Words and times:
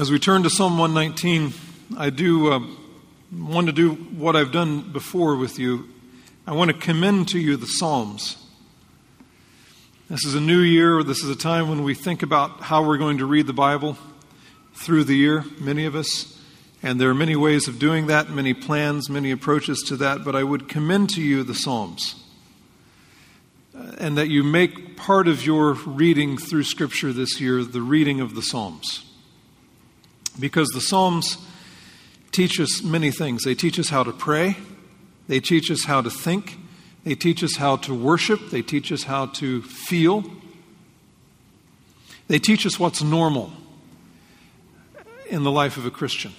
As 0.00 0.10
we 0.10 0.18
turn 0.18 0.44
to 0.44 0.48
Psalm 0.48 0.78
119, 0.78 1.52
I 1.98 2.08
do 2.08 2.50
uh, 2.50 2.60
want 3.30 3.66
to 3.66 3.72
do 3.74 3.90
what 3.92 4.34
I've 4.34 4.50
done 4.50 4.80
before 4.92 5.36
with 5.36 5.58
you. 5.58 5.90
I 6.46 6.52
want 6.52 6.70
to 6.70 6.74
commend 6.74 7.28
to 7.28 7.38
you 7.38 7.58
the 7.58 7.66
Psalms. 7.66 8.38
This 10.08 10.24
is 10.24 10.34
a 10.34 10.40
new 10.40 10.60
year. 10.60 11.02
This 11.02 11.22
is 11.22 11.28
a 11.28 11.36
time 11.36 11.68
when 11.68 11.84
we 11.84 11.92
think 11.92 12.22
about 12.22 12.62
how 12.62 12.82
we're 12.82 12.96
going 12.96 13.18
to 13.18 13.26
read 13.26 13.46
the 13.46 13.52
Bible 13.52 13.98
through 14.72 15.04
the 15.04 15.14
year, 15.14 15.44
many 15.60 15.84
of 15.84 15.94
us. 15.94 16.40
And 16.82 16.98
there 16.98 17.10
are 17.10 17.14
many 17.14 17.36
ways 17.36 17.68
of 17.68 17.78
doing 17.78 18.06
that, 18.06 18.30
many 18.30 18.54
plans, 18.54 19.10
many 19.10 19.30
approaches 19.30 19.82
to 19.88 19.96
that. 19.96 20.24
But 20.24 20.34
I 20.34 20.44
would 20.44 20.66
commend 20.66 21.10
to 21.10 21.20
you 21.20 21.42
the 21.42 21.54
Psalms. 21.54 22.24
Uh, 23.76 23.96
and 23.98 24.16
that 24.16 24.30
you 24.30 24.44
make 24.44 24.96
part 24.96 25.28
of 25.28 25.44
your 25.44 25.74
reading 25.74 26.38
through 26.38 26.64
Scripture 26.64 27.12
this 27.12 27.38
year 27.38 27.62
the 27.64 27.82
reading 27.82 28.22
of 28.22 28.34
the 28.34 28.40
Psalms. 28.40 29.04
Because 30.40 30.68
the 30.68 30.80
Psalms 30.80 31.36
teach 32.32 32.58
us 32.58 32.82
many 32.82 33.10
things. 33.10 33.44
They 33.44 33.54
teach 33.54 33.78
us 33.78 33.90
how 33.90 34.02
to 34.02 34.12
pray, 34.12 34.56
they 35.28 35.40
teach 35.40 35.70
us 35.70 35.84
how 35.84 36.00
to 36.00 36.10
think, 36.10 36.58
they 37.04 37.14
teach 37.14 37.42
us 37.42 37.56
how 37.56 37.76
to 37.76 37.94
worship, 37.94 38.50
they 38.50 38.62
teach 38.62 38.90
us 38.90 39.04
how 39.04 39.26
to 39.26 39.62
feel, 39.62 40.24
they 42.28 42.38
teach 42.38 42.66
us 42.66 42.78
what's 42.78 43.02
normal 43.02 43.52
in 45.28 45.42
the 45.42 45.50
life 45.50 45.76
of 45.76 45.86
a 45.86 45.90
Christian. 45.90 46.32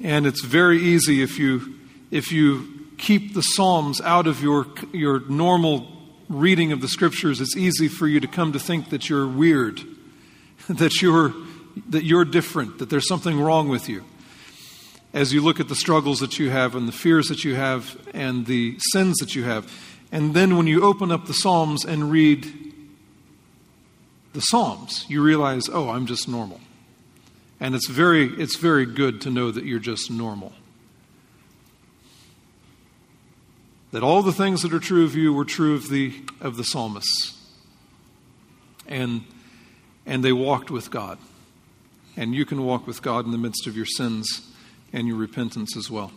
And 0.00 0.26
it's 0.26 0.44
very 0.44 0.78
easy 0.78 1.22
if 1.22 1.38
you, 1.38 1.74
if 2.10 2.30
you 2.30 2.86
keep 2.98 3.34
the 3.34 3.42
Psalms 3.42 4.00
out 4.00 4.26
of 4.26 4.42
your, 4.42 4.66
your 4.92 5.20
normal 5.28 5.86
reading 6.28 6.72
of 6.72 6.80
the 6.80 6.88
Scriptures, 6.88 7.40
it's 7.40 7.56
easy 7.56 7.88
for 7.88 8.06
you 8.06 8.20
to 8.20 8.28
come 8.28 8.52
to 8.52 8.58
think 8.58 8.90
that 8.90 9.08
you're 9.08 9.26
weird, 9.26 9.80
that 10.68 11.00
you're 11.02 11.32
that 11.88 12.04
you're 12.04 12.24
different, 12.24 12.78
that 12.78 12.90
there's 12.90 13.08
something 13.08 13.40
wrong 13.40 13.68
with 13.68 13.88
you. 13.88 14.04
As 15.12 15.32
you 15.32 15.40
look 15.40 15.58
at 15.58 15.68
the 15.68 15.74
struggles 15.74 16.20
that 16.20 16.38
you 16.38 16.50
have 16.50 16.74
and 16.74 16.86
the 16.86 16.92
fears 16.92 17.28
that 17.28 17.44
you 17.44 17.54
have 17.54 17.96
and 18.12 18.46
the 18.46 18.76
sins 18.92 19.16
that 19.18 19.34
you 19.34 19.44
have. 19.44 19.72
And 20.12 20.34
then 20.34 20.56
when 20.56 20.66
you 20.66 20.84
open 20.84 21.10
up 21.10 21.26
the 21.26 21.34
Psalms 21.34 21.84
and 21.84 22.10
read 22.10 22.46
the 24.34 24.40
Psalms, 24.40 25.06
you 25.08 25.22
realize, 25.22 25.68
oh, 25.72 25.88
I'm 25.88 26.06
just 26.06 26.28
normal. 26.28 26.60
And 27.60 27.74
it's 27.74 27.88
very, 27.88 28.26
it's 28.40 28.56
very 28.56 28.86
good 28.86 29.20
to 29.22 29.30
know 29.30 29.50
that 29.50 29.64
you're 29.64 29.78
just 29.78 30.10
normal. 30.10 30.52
That 33.90 34.02
all 34.02 34.22
the 34.22 34.32
things 34.32 34.62
that 34.62 34.72
are 34.74 34.78
true 34.78 35.04
of 35.04 35.16
you 35.16 35.32
were 35.32 35.46
true 35.46 35.74
of 35.74 35.88
the, 35.88 36.14
of 36.40 36.56
the 36.56 36.64
psalmists. 36.64 37.34
And, 38.86 39.24
and 40.06 40.22
they 40.22 40.32
walked 40.32 40.70
with 40.70 40.90
God 40.90 41.18
and 42.18 42.34
you 42.34 42.44
can 42.44 42.64
walk 42.64 42.86
with 42.86 43.00
God 43.00 43.24
in 43.24 43.30
the 43.30 43.38
midst 43.38 43.68
of 43.68 43.76
your 43.76 43.86
sins 43.86 44.50
and 44.92 45.06
your 45.06 45.16
repentance 45.16 45.76
as 45.76 45.88
well. 45.88 46.10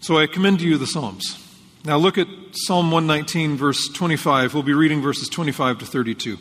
So 0.00 0.18
I 0.18 0.26
commend 0.26 0.58
to 0.58 0.66
you 0.66 0.76
the 0.76 0.86
Psalms. 0.86 1.38
Now 1.84 1.96
look 1.96 2.18
at 2.18 2.26
Psalm 2.50 2.90
119, 2.90 3.56
verse 3.56 3.88
25. 3.88 4.52
We'll 4.52 4.64
be 4.64 4.74
reading 4.74 5.00
verses 5.00 5.28
25 5.28 5.78
to 5.78 5.86
32. 5.86 6.38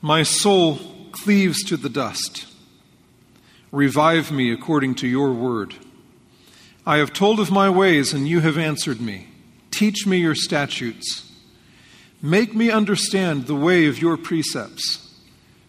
My 0.00 0.22
soul 0.22 0.78
cleaves 1.12 1.62
to 1.64 1.76
the 1.76 1.90
dust. 1.90 2.46
Revive 3.72 4.32
me 4.32 4.50
according 4.50 4.94
to 4.96 5.06
your 5.06 5.34
word. 5.34 5.74
I 6.86 6.96
have 6.96 7.12
told 7.12 7.40
of 7.40 7.50
my 7.50 7.68
ways, 7.68 8.14
and 8.14 8.26
you 8.26 8.40
have 8.40 8.56
answered 8.56 9.02
me. 9.02 9.28
Teach 9.70 10.06
me 10.06 10.18
your 10.18 10.34
statutes. 10.34 11.30
Make 12.24 12.54
me 12.54 12.70
understand 12.70 13.46
the 13.46 13.54
way 13.54 13.84
of 13.84 14.00
your 14.00 14.16
precepts, 14.16 15.14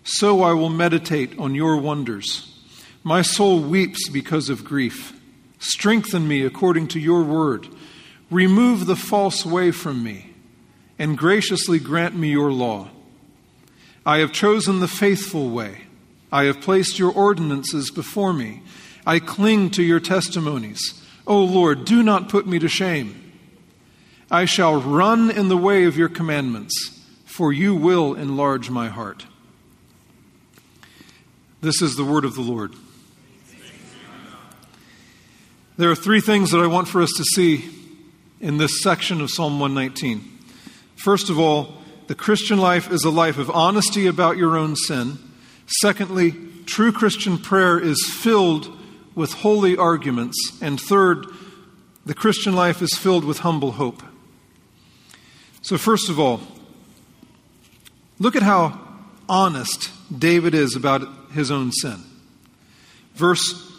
so 0.06 0.42
I 0.42 0.54
will 0.54 0.70
meditate 0.70 1.38
on 1.38 1.54
your 1.54 1.76
wonders. 1.76 2.64
My 3.04 3.24
soul 3.24 3.60
weeps 3.60 4.08
because 4.08 4.48
of 4.48 4.64
grief. 4.64 5.20
Strengthen 5.60 6.30
me 6.30 6.46
according 6.46 6.88
to 6.88 7.00
your 7.02 7.24
word. 7.26 7.68
Remove 8.32 8.86
the 8.86 8.96
false 8.96 9.46
way 9.46 9.72
from 9.72 10.02
me, 10.02 10.34
and 10.98 11.18
graciously 11.18 11.78
grant 11.78 12.16
me 12.16 12.30
your 12.30 12.54
law. 12.54 12.88
I 14.06 14.20
have 14.20 14.32
chosen 14.32 14.80
the 14.80 14.88
faithful 14.88 15.50
way. 15.50 15.82
I 16.32 16.46
have 16.46 16.62
placed 16.62 16.98
your 16.98 17.12
ordinances 17.12 17.92
before 17.92 18.32
me. 18.32 18.62
I 19.06 19.20
cling 19.20 19.72
to 19.72 19.84
your 19.84 20.00
testimonies. 20.00 21.04
O 21.28 21.44
Lord, 21.44 21.84
do 21.84 22.02
not 22.02 22.30
put 22.30 22.48
me 22.48 22.60
to 22.60 22.70
shame. 22.70 23.25
I 24.30 24.46
shall 24.46 24.82
run 24.82 25.30
in 25.30 25.50
the 25.50 25.58
way 25.58 25.84
of 25.86 25.98
your 25.98 26.10
commandments, 26.10 26.74
for 27.26 27.54
you 27.54 27.76
will 27.76 28.16
enlarge 28.16 28.70
my 28.70 28.90
heart. 28.90 29.26
This 31.62 31.82
is 31.82 31.96
the 31.96 32.04
word 32.04 32.26
of 32.26 32.36
the 32.36 32.42
Lord. 32.42 32.74
There 35.78 35.92
are 35.92 35.96
three 35.96 36.22
things 36.22 36.52
that 36.52 36.60
I 36.60 36.68
want 36.68 36.88
for 36.88 37.02
us 37.02 37.12
to 37.18 37.24
see 37.24 37.70
in 38.40 38.58
this 38.58 38.82
section 38.82 39.22
of 39.22 39.30
Psalm 39.30 39.60
119. 39.60 40.24
First 40.96 41.30
of 41.30 41.38
all, 41.38 41.74
the 42.08 42.16
Christian 42.16 42.60
life 42.60 42.92
is 42.92 43.04
a 43.04 43.10
life 43.10 43.38
of 43.38 43.50
honesty 43.50 44.08
about 44.08 44.38
your 44.38 44.58
own 44.58 44.76
sin. 44.76 45.18
Secondly, 45.82 46.34
true 46.66 46.92
Christian 46.92 47.38
prayer 47.38 47.80
is 47.80 48.06
filled 48.06 48.72
with 49.16 49.34
holy 49.34 49.76
arguments. 49.76 50.38
And 50.62 50.80
third, 50.80 51.26
the 52.06 52.14
Christian 52.14 52.56
life 52.56 52.82
is 52.82 52.96
filled 52.96 53.26
with 53.26 53.40
humble 53.40 53.74
hope. 53.74 54.02
So, 55.66 55.80
first 55.80 56.10
of 56.10 56.20
all, 56.20 56.42
look 58.20 58.36
at 58.36 58.44
how 58.44 58.80
honest 59.28 59.90
David 60.16 60.54
is 60.54 60.76
about 60.76 61.02
his 61.32 61.50
own 61.50 61.72
sin. 61.72 62.04
Verse 63.16 63.74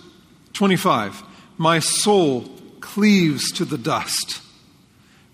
25 0.52 1.22
My 1.58 1.78
soul 1.78 2.50
cleaves 2.80 3.52
to 3.52 3.64
the 3.64 3.78
dust. 3.78 4.42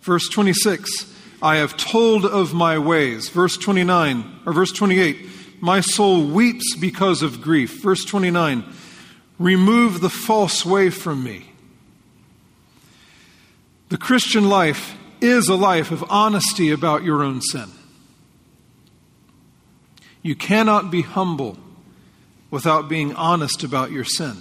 Verse 0.02 0.28
26 0.28 1.10
I 1.40 1.56
have 1.56 1.74
told 1.78 2.26
of 2.26 2.52
my 2.52 2.78
ways. 2.78 3.30
Verse 3.30 3.56
29, 3.56 4.40
or 4.44 4.52
verse 4.52 4.72
28 4.72 5.26
My 5.62 5.80
soul 5.80 6.26
weeps 6.26 6.76
because 6.76 7.22
of 7.22 7.40
grief. 7.40 7.82
Verse 7.82 8.04
29 8.04 8.62
Remove 9.38 10.02
the 10.02 10.10
false 10.10 10.66
way 10.66 10.90
from 10.90 11.24
me. 11.24 11.46
The 13.88 13.96
Christian 13.96 14.50
life 14.50 14.98
is 15.22 15.49
a 15.49 15.55
life 15.55 15.91
of 15.91 16.05
honesty 16.10 16.71
about 16.71 17.05
your 17.05 17.22
own 17.22 17.41
sin. 17.41 17.71
You 20.22 20.37
cannot 20.37 20.91
be 20.91 21.03
humble 21.03 21.59
without 22.50 22.88
being 22.88 23.15
honest 23.15 23.65
about 23.65 23.91
your 23.91 24.05
sin. 24.05 24.37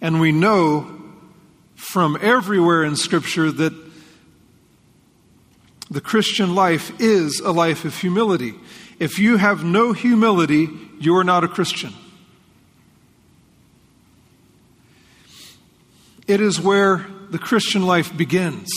And 0.00 0.20
we 0.20 0.32
know 0.32 1.00
from 1.74 2.18
everywhere 2.20 2.82
in 2.82 2.96
Scripture 2.96 3.52
that 3.52 3.72
the 5.90 6.00
Christian 6.00 6.54
life 6.54 6.92
is 7.00 7.40
a 7.40 7.52
life 7.52 7.84
of 7.84 7.96
humility. 7.96 8.54
If 8.98 9.18
you 9.18 9.36
have 9.36 9.62
no 9.62 9.92
humility, 9.92 10.68
you 10.98 11.14
are 11.16 11.24
not 11.24 11.44
a 11.44 11.48
Christian. 11.48 11.92
It 16.26 16.40
is 16.40 16.60
where 16.60 17.06
the 17.30 17.38
Christian 17.38 17.86
life 17.86 18.16
begins. 18.16 18.68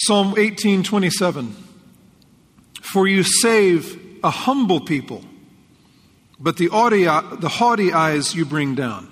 Psalm 0.00 0.34
18:27 0.36 1.52
For 2.82 3.08
you 3.08 3.24
save 3.24 4.18
a 4.22 4.30
humble 4.30 4.80
people, 4.80 5.24
but 6.38 6.56
the, 6.56 6.68
the 6.68 7.48
haughty 7.48 7.92
eyes 7.92 8.34
you 8.34 8.44
bring 8.44 8.76
down. 8.76 9.08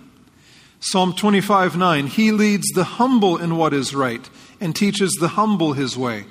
Psalm 0.79 1.13
25 1.13 1.77
9, 1.77 2.07
He 2.07 2.31
leads 2.31 2.69
the 2.69 2.85
humble 2.85 3.37
in 3.37 3.57
what 3.57 3.75
is 3.75 3.95
right 3.95 4.31
and 4.61 4.77
teaches 4.77 5.13
the 5.19 5.29
humble 5.29 5.73
his 5.73 5.97
way. 5.97 6.25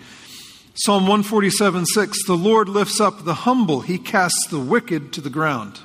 Psalm 0.75 1.03
147 1.03 1.85
6, 1.85 2.25
The 2.25 2.37
Lord 2.37 2.69
lifts 2.69 3.01
up 3.01 3.25
the 3.25 3.33
humble, 3.33 3.81
He 3.81 3.97
casts 3.97 4.47
the 4.47 4.59
wicked 4.59 5.11
to 5.13 5.21
the 5.21 5.29
ground. 5.29 5.81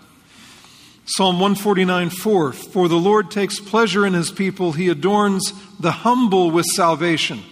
Psalm 1.07 1.41
149 1.41 2.11
4, 2.11 2.53
For 2.53 2.87
the 2.87 2.95
Lord 2.95 3.33
takes 3.33 3.59
pleasure 3.59 4.07
in 4.07 4.13
His 4.13 4.31
people, 4.31 4.73
He 4.73 4.89
adorns 4.89 5.53
the 5.81 5.91
humble 5.91 6.53
with 6.53 6.67
salvation. 6.67 7.43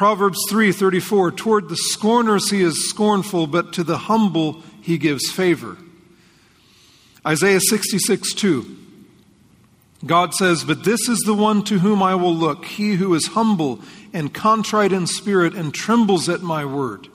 Proverbs 0.00 0.38
3:34 0.48 1.36
Toward 1.36 1.68
the 1.68 1.76
scorners 1.76 2.48
he 2.48 2.62
is 2.62 2.88
scornful 2.88 3.46
but 3.46 3.74
to 3.74 3.84
the 3.84 3.98
humble 3.98 4.62
he 4.80 4.96
gives 4.96 5.30
favor. 5.30 5.76
Isaiah 7.26 7.60
66 7.60 8.32
2 8.32 8.78
God 10.06 10.32
says, 10.32 10.64
But 10.64 10.84
this 10.84 11.06
is 11.06 11.18
the 11.26 11.34
one 11.34 11.62
to 11.64 11.80
whom 11.80 12.02
I 12.02 12.14
will 12.14 12.34
look, 12.34 12.64
he 12.64 12.94
who 12.94 13.12
is 13.12 13.26
humble 13.26 13.82
and 14.14 14.32
contrite 14.32 14.90
in 14.90 15.06
spirit 15.06 15.54
and 15.54 15.74
trembles 15.74 16.30
at 16.30 16.40
my 16.40 16.64
word. 16.64 17.08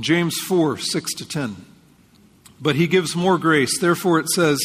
James 0.00 0.36
4 0.38 0.76
6 0.76 1.14
to 1.14 1.28
10. 1.28 1.54
But 2.60 2.74
he 2.74 2.88
gives 2.88 3.14
more 3.14 3.38
grace. 3.38 3.78
Therefore 3.78 4.18
it 4.18 4.28
says, 4.28 4.58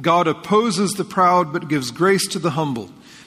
God 0.00 0.26
opposes 0.26 0.92
the 0.92 1.04
proud 1.04 1.52
but 1.52 1.68
gives 1.68 1.90
grace 1.90 2.26
to 2.28 2.38
the 2.38 2.52
humble. 2.52 2.90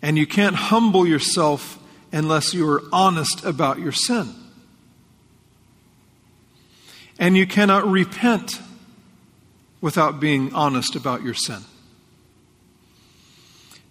And 0.00 0.16
you 0.16 0.26
can't 0.26 0.54
humble 0.54 1.06
yourself 1.06 1.78
unless 2.12 2.54
you 2.54 2.68
are 2.70 2.82
honest 2.92 3.44
about 3.44 3.78
your 3.78 3.92
sin. 3.92 4.34
And 7.18 7.36
you 7.36 7.46
cannot 7.46 7.86
repent 7.86 8.60
without 9.80 10.20
being 10.20 10.54
honest 10.54 10.94
about 10.94 11.22
your 11.22 11.34
sin. 11.34 11.60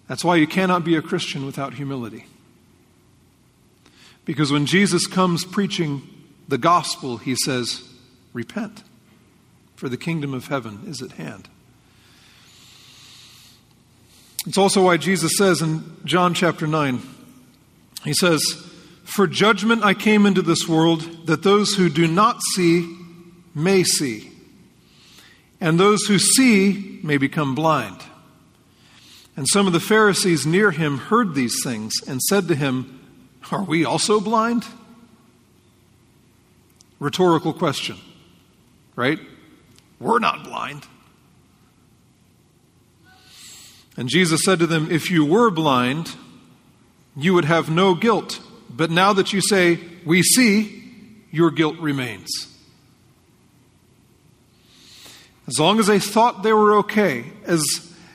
That's 0.07 0.23
why 0.23 0.37
you 0.37 0.47
cannot 0.47 0.85
be 0.85 0.95
a 0.95 1.01
Christian 1.01 1.45
without 1.45 1.73
humility. 1.73 2.25
Because 4.23 4.51
when 4.51 4.65
Jesus 4.65 5.07
comes 5.07 5.43
preaching 5.43 6.01
the 6.47 6.57
gospel, 6.57 7.17
he 7.17 7.35
says, 7.35 7.83
Repent, 8.33 8.83
for 9.75 9.89
the 9.89 9.97
kingdom 9.97 10.33
of 10.33 10.47
heaven 10.47 10.81
is 10.87 11.01
at 11.01 11.13
hand. 11.13 11.49
It's 14.47 14.57
also 14.57 14.85
why 14.85 14.95
Jesus 14.95 15.33
says 15.37 15.61
in 15.61 15.83
John 16.05 16.33
chapter 16.33 16.67
9, 16.67 17.01
He 18.05 18.13
says, 18.13 18.41
For 19.03 19.27
judgment 19.27 19.83
I 19.83 19.93
came 19.93 20.25
into 20.25 20.41
this 20.41 20.69
world, 20.69 21.27
that 21.27 21.43
those 21.43 21.73
who 21.73 21.89
do 21.89 22.07
not 22.07 22.39
see 22.55 22.97
may 23.53 23.83
see, 23.83 24.31
and 25.59 25.77
those 25.77 26.03
who 26.05 26.17
see 26.17 27.01
may 27.03 27.17
become 27.17 27.55
blind. 27.55 28.01
And 29.35 29.45
some 29.49 29.67
of 29.67 29.73
the 29.73 29.81
Pharisees 29.81 30.45
near 30.45 30.71
him 30.71 30.97
heard 30.97 31.35
these 31.35 31.61
things 31.61 31.95
and 32.07 32.21
said 32.21 32.47
to 32.47 32.55
him, 32.55 33.01
Are 33.51 33.63
we 33.63 33.83
also 33.83 34.21
blind? 34.21 34.65
Rhetorical 36.99 37.51
question, 37.51 37.97
right? 38.95 39.19
We're 39.99 40.19
not 40.19 40.45
blind. 40.45 40.87
And 43.97 44.07
Jesus 44.07 44.41
said 44.45 44.59
to 44.59 44.67
them, 44.67 44.89
If 44.91 45.09
you 45.09 45.25
were 45.25 45.49
blind, 45.49 46.15
you 47.15 47.33
would 47.33 47.45
have 47.45 47.69
no 47.69 47.95
guilt. 47.95 48.39
But 48.69 48.91
now 48.91 49.11
that 49.13 49.33
you 49.33 49.41
say, 49.41 49.79
We 50.05 50.21
see, 50.21 50.83
your 51.31 51.49
guilt 51.49 51.77
remains. 51.79 52.29
As 55.47 55.59
long 55.59 55.79
as 55.79 55.87
they 55.87 55.99
thought 55.99 56.43
they 56.43 56.53
were 56.53 56.77
okay, 56.79 57.25
as, 57.45 57.63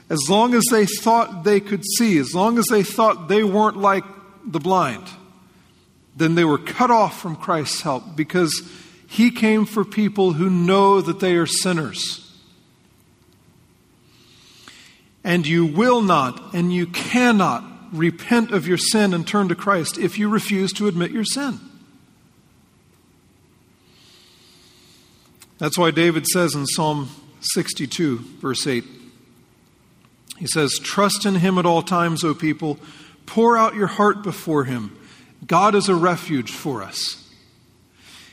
as 0.09 0.21
long 0.29 0.55
as 0.55 0.65
they 0.71 0.87
thought 0.87 1.45
they 1.45 1.61
could 1.61 1.83
see, 1.97 2.19
as 2.19 2.35
long 2.35 2.59
as 2.59 2.67
they 2.67 2.83
thought 2.83 3.29
they 3.29 3.43
weren't 3.43 3.79
like 3.79 4.05
the 4.45 4.61
blind, 4.61 5.09
then 6.15 6.35
they 6.35 6.45
were 6.45 6.59
cut 6.59 6.91
off 6.91 7.21
from 7.21 7.37
Christ's 7.37 7.81
help 7.81 8.17
because 8.17 8.71
he 9.09 9.31
came 9.31 9.65
for 9.65 9.85
people 9.85 10.35
who 10.35 10.51
know 10.51 11.01
that 11.01 11.21
they 11.21 11.37
are 11.37 11.47
sinners 11.47 12.22
and 15.25 15.47
you 15.47 15.67
will 15.67 16.03
not 16.03 16.55
and 16.55 16.73
you 16.73 16.87
cannot 16.87 17.65
repent 17.93 18.51
of 18.51 18.67
your 18.67 18.79
sin 18.79 19.13
and 19.13 19.27
turn 19.27 19.49
to 19.49 19.55
Christ 19.55 19.99
if 19.99 20.19
you 20.19 20.29
refuse 20.29 20.73
to 20.75 20.89
admit 20.89 21.11
your 21.11 21.25
sin. 21.25 21.61
That's 25.59 25.79
why 25.79 25.91
David 25.93 26.27
says 26.27 26.55
in 26.55 26.67
Psalm 26.67 27.09
62, 27.41 28.19
verse 28.41 28.67
8, 28.67 28.85
he 30.39 30.47
says, 30.49 30.81
Trust 30.83 31.25
in 31.25 31.37
him 31.37 31.57
at 31.57 31.67
all 31.67 31.83
times, 31.83 32.25
O 32.25 32.35
people. 32.35 32.79
Pour 33.27 33.57
out 33.57 33.77
your 33.77 33.87
heart 33.87 34.23
before 34.23 34.65
him. 34.65 34.99
God 35.47 35.77
is 35.77 35.89
a 35.89 35.95
refuge 35.95 36.51
for 36.51 36.83
us. 36.83 37.31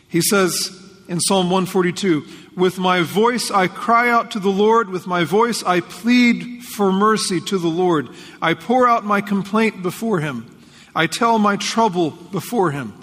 He 0.07 0.21
says 0.21 0.88
in 1.09 1.19
Psalm 1.19 1.49
142, 1.49 2.23
with 2.55 2.77
my 2.77 3.01
voice 3.01 3.49
I 3.49 3.67
cry 3.67 4.11
out 4.11 4.31
to 4.31 4.39
the 4.39 4.51
Lord. 4.51 4.89
With 4.89 5.07
my 5.07 5.23
voice 5.23 5.63
I 5.63 5.81
plead 5.81 6.63
for 6.63 6.91
mercy 6.91 7.41
to 7.41 7.57
the 7.57 7.67
Lord. 7.67 8.09
I 8.39 8.53
pour 8.53 8.87
out 8.87 9.03
my 9.03 9.19
complaint 9.19 9.81
before 9.81 10.19
him. 10.19 10.55
I 10.95 11.07
tell 11.07 11.39
my 11.39 11.55
trouble 11.57 12.11
before 12.11 12.69
him. 12.71 12.93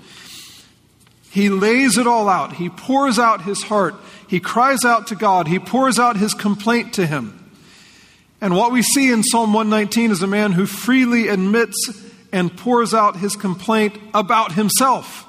He 1.30 1.48
lays 1.48 1.98
it 1.98 2.06
all 2.06 2.28
out. 2.28 2.54
He 2.54 2.70
pours 2.70 3.18
out 3.18 3.42
his 3.42 3.64
heart. 3.64 3.96
He 4.28 4.38
cries 4.38 4.84
out 4.84 5.08
to 5.08 5.16
God. 5.16 5.48
He 5.48 5.58
pours 5.58 5.98
out 5.98 6.16
his 6.16 6.32
complaint 6.32 6.94
to 6.94 7.06
him. 7.06 7.50
And 8.40 8.54
what 8.56 8.70
we 8.70 8.82
see 8.82 9.10
in 9.10 9.24
Psalm 9.24 9.52
119 9.52 10.12
is 10.12 10.22
a 10.22 10.28
man 10.28 10.52
who 10.52 10.66
freely 10.66 11.26
admits 11.26 11.76
and 12.32 12.56
pours 12.56 12.94
out 12.94 13.16
his 13.16 13.34
complaint 13.34 13.98
about 14.14 14.52
himself. 14.52 15.26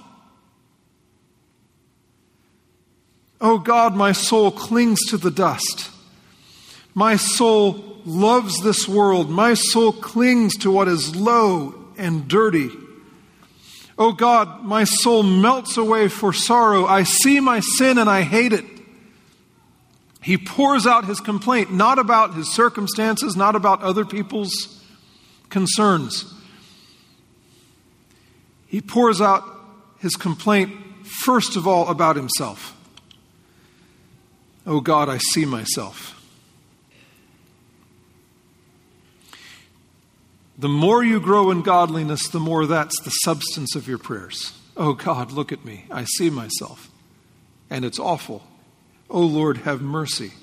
Oh 3.40 3.60
God, 3.60 3.96
my 3.96 4.12
soul 4.12 4.52
clings 4.52 5.06
to 5.10 5.18
the 5.18 5.32
dust. 5.32 5.92
My 6.94 7.16
soul 7.16 8.00
loves 8.06 8.64
this 8.64 8.88
world. 8.88 9.30
My 9.30 9.54
soul 9.54 9.92
clings 9.92 10.56
to 10.58 10.72
what 10.72 10.88
is 10.88 11.16
low 11.16 11.76
and 11.98 12.28
dirty. 12.28 12.70
Oh 14.00 14.12
God, 14.12 14.64
my 14.64 14.84
soul 14.84 15.24
melts 15.24 15.78
away 15.78 16.08
for 16.08 16.32
sorrow. 16.32 16.86
I 16.86 17.04
see 17.04 17.40
my 17.40 17.60
sin 17.60 17.98
and 17.98 18.10
I 18.10 18.22
hate 18.22 18.54
it. 18.54 18.66
He 20.22 20.38
pours 20.38 20.86
out 20.86 21.06
his 21.06 21.20
complaint, 21.20 21.72
not 21.72 22.00
about 22.00 22.34
his 22.34 22.54
circumstances, 22.54 23.36
not 23.36 23.56
about 23.56 23.82
other 23.82 24.06
people's 24.06 24.84
concerns. 25.50 26.34
He 28.68 28.82
pours 28.82 29.22
out 29.22 29.44
his 30.00 30.16
complaint, 30.16 30.74
first 31.06 31.56
of 31.56 31.68
all, 31.68 31.88
about 31.88 32.16
himself. 32.16 32.77
Oh 34.68 34.82
God, 34.82 35.08
I 35.08 35.18
see 35.18 35.46
myself. 35.46 36.14
The 40.58 40.68
more 40.68 41.04
you 41.04 41.22
grow 41.22 41.52
in 41.52 41.62
godliness, 41.62 42.28
the 42.28 42.40
more 42.40 42.66
that's 42.66 43.00
the 43.02 43.12
substance 43.12 43.76
of 43.76 43.88
your 43.88 43.98
prayers. 43.98 44.54
Oh 44.76 44.94
God, 44.94 45.32
look 45.32 45.54
at 45.54 45.64
me. 45.64 45.86
I 45.90 46.04
see 46.04 46.30
myself. 46.30 46.90
And 47.70 47.86
it's 47.86 47.98
awful. 47.98 48.44
Oh 49.10 49.22
Lord, 49.22 49.58
have 49.60 49.82
mercy. 49.82 50.34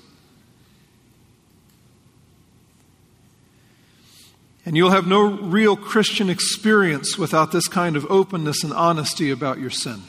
And 4.65 4.75
you'll 4.75 4.89
have 4.89 5.05
no 5.05 5.21
real 5.21 5.75
Christian 5.75 6.31
experience 6.31 7.15
without 7.19 7.51
this 7.51 7.67
kind 7.67 7.95
of 7.95 8.09
openness 8.09 8.63
and 8.63 8.73
honesty 8.73 9.29
about 9.29 9.59
your 9.59 9.69
sin. 9.69 10.01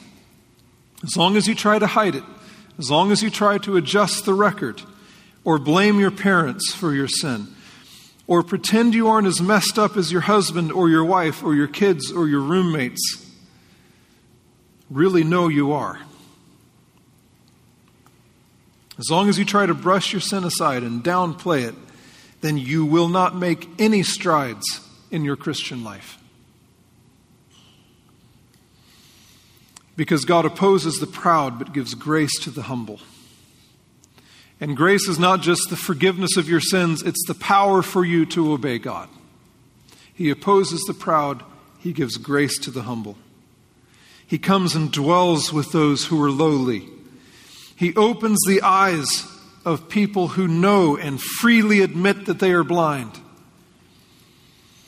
As 1.03 1.15
long 1.15 1.37
as 1.37 1.47
you 1.47 1.53
try 1.53 1.77
to 1.77 1.85
hide 1.85 2.15
it, 2.15 2.23
as 2.77 2.91
long 2.91 3.11
as 3.11 3.23
you 3.23 3.29
try 3.29 3.57
to 3.59 3.77
adjust 3.77 4.25
the 4.25 4.33
record 4.33 4.81
or 5.43 5.57
blame 5.57 5.99
your 5.99 6.11
parents 6.11 6.73
for 6.73 6.93
your 6.93 7.07
sin 7.07 7.47
or 8.27 8.43
pretend 8.43 8.93
you 8.93 9.07
aren't 9.07 9.27
as 9.27 9.41
messed 9.41 9.79
up 9.79 9.95
as 9.95 10.11
your 10.11 10.21
husband 10.21 10.71
or 10.71 10.89
your 10.89 11.05
wife 11.05 11.43
or 11.43 11.55
your 11.55 11.67
kids 11.67 12.11
or 12.11 12.27
your 12.27 12.41
roommates, 12.41 13.25
really 14.89 15.23
know 15.23 15.47
you 15.47 15.71
are. 15.71 15.99
As 18.99 19.09
long 19.09 19.29
as 19.29 19.37
you 19.37 19.45
try 19.45 19.65
to 19.65 19.73
brush 19.73 20.11
your 20.11 20.21
sin 20.21 20.43
aside 20.43 20.83
and 20.83 21.03
downplay 21.03 21.67
it, 21.67 21.75
then 22.41 22.57
you 22.57 22.85
will 22.85 23.07
not 23.07 23.35
make 23.35 23.69
any 23.79 24.03
strides 24.03 24.81
in 25.11 25.23
your 25.23 25.35
Christian 25.35 25.83
life. 25.83 26.17
Because 29.97 30.23
God 30.23 30.45
opposes 30.45 30.99
the 30.99 31.07
proud 31.07 31.59
but 31.59 31.73
gives 31.73 31.93
grace 31.95 32.39
to 32.41 32.51
the 32.51 32.61
humble. 32.61 33.01
And 34.61 34.77
grace 34.77 35.07
is 35.07 35.19
not 35.19 35.41
just 35.41 35.69
the 35.69 35.75
forgiveness 35.75 36.37
of 36.37 36.47
your 36.47 36.61
sins, 36.61 37.03
it's 37.03 37.25
the 37.27 37.35
power 37.35 37.81
for 37.81 38.05
you 38.05 38.25
to 38.27 38.53
obey 38.53 38.79
God. 38.79 39.09
He 40.13 40.29
opposes 40.29 40.81
the 40.87 40.93
proud, 40.93 41.43
He 41.79 41.93
gives 41.93 42.17
grace 42.17 42.57
to 42.59 42.71
the 42.71 42.83
humble. 42.83 43.17
He 44.25 44.37
comes 44.37 44.75
and 44.75 44.91
dwells 44.91 45.51
with 45.51 45.71
those 45.71 46.05
who 46.05 46.21
are 46.23 46.31
lowly. 46.31 46.87
He 47.75 47.95
opens 47.95 48.39
the 48.47 48.61
eyes 48.61 49.25
of 49.63 49.89
people 49.89 50.29
who 50.29 50.47
know 50.47 50.97
and 50.97 51.21
freely 51.21 51.81
admit 51.81 52.25
that 52.25 52.39
they 52.39 52.51
are 52.51 52.63
blind. 52.63 53.11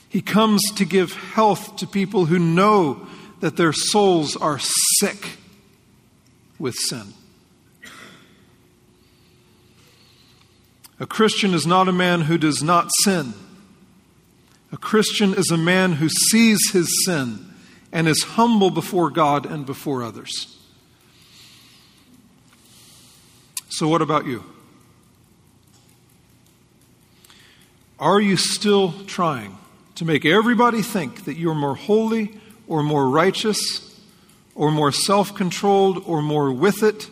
He 0.09 0.21
comes 0.21 0.61
to 0.75 0.85
give 0.85 1.13
health 1.13 1.75
to 1.77 1.87
people 1.87 2.25
who 2.25 2.39
know 2.39 3.07
that 3.39 3.57
their 3.57 3.73
souls 3.73 4.35
are 4.35 4.59
sick 4.59 5.37
with 6.57 6.75
sin. 6.75 7.13
A 10.99 11.05
Christian 11.05 11.53
is 11.53 11.65
not 11.65 11.87
a 11.87 11.93
man 11.93 12.21
who 12.21 12.37
does 12.37 12.61
not 12.61 12.89
sin, 13.03 13.33
A 14.71 14.77
Christian 14.77 15.33
is 15.33 15.49
a 15.49 15.57
man 15.57 15.93
who 15.93 16.09
sees 16.09 16.71
his 16.71 17.03
sin 17.05 17.45
and 17.91 18.07
is 18.07 18.21
humble 18.21 18.69
before 18.69 19.09
God 19.09 19.47
and 19.47 19.65
before 19.65 20.03
others. 20.03 20.57
So, 23.69 23.87
what 23.87 24.01
about 24.01 24.27
you? 24.27 24.43
Are 27.99 28.21
you 28.21 28.37
still 28.37 28.93
trying 29.07 29.57
to 29.95 30.05
make 30.05 30.23
everybody 30.23 30.81
think 30.81 31.25
that 31.25 31.37
you're 31.37 31.55
more 31.55 31.75
holy 31.75 32.39
or 32.69 32.83
more 32.83 33.09
righteous 33.09 33.99
or 34.55 34.71
more 34.71 34.93
self 34.93 35.35
controlled 35.35 36.01
or 36.05 36.21
more 36.21 36.53
with 36.53 36.83
it 36.83 37.07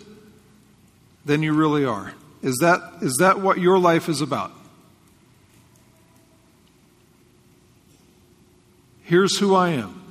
than 1.26 1.44
you 1.44 1.54
really 1.54 1.84
are? 1.84 2.14
Is 2.42 2.56
that, 2.62 2.80
is 3.02 3.18
that 3.20 3.42
what 3.42 3.58
your 3.58 3.78
life 3.78 4.08
is 4.08 4.22
about? 4.22 4.54
Here's 9.02 9.38
who 9.38 9.56
I 9.56 9.70
am. 9.70 10.04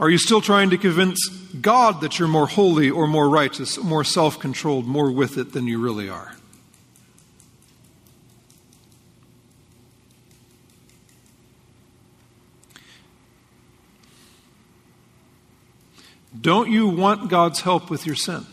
Are 0.00 0.10
you 0.10 0.18
still 0.18 0.40
trying 0.40 0.70
to 0.70 0.78
convince 0.78 1.28
God 1.28 2.00
that 2.00 2.18
you're 2.18 2.26
more 2.26 2.48
holy 2.48 2.90
or 2.90 3.06
more 3.06 3.28
righteous, 3.28 3.78
more 3.78 4.02
self 4.02 4.40
controlled, 4.40 4.86
more 4.86 5.12
with 5.12 5.38
it 5.38 5.52
than 5.52 5.68
you 5.68 5.78
really 5.78 6.08
are? 6.08 6.34
Don't 16.38 16.70
you 16.70 16.88
want 16.88 17.28
God's 17.28 17.60
help 17.60 17.90
with 17.90 18.06
your 18.06 18.16
sin? 18.16 18.46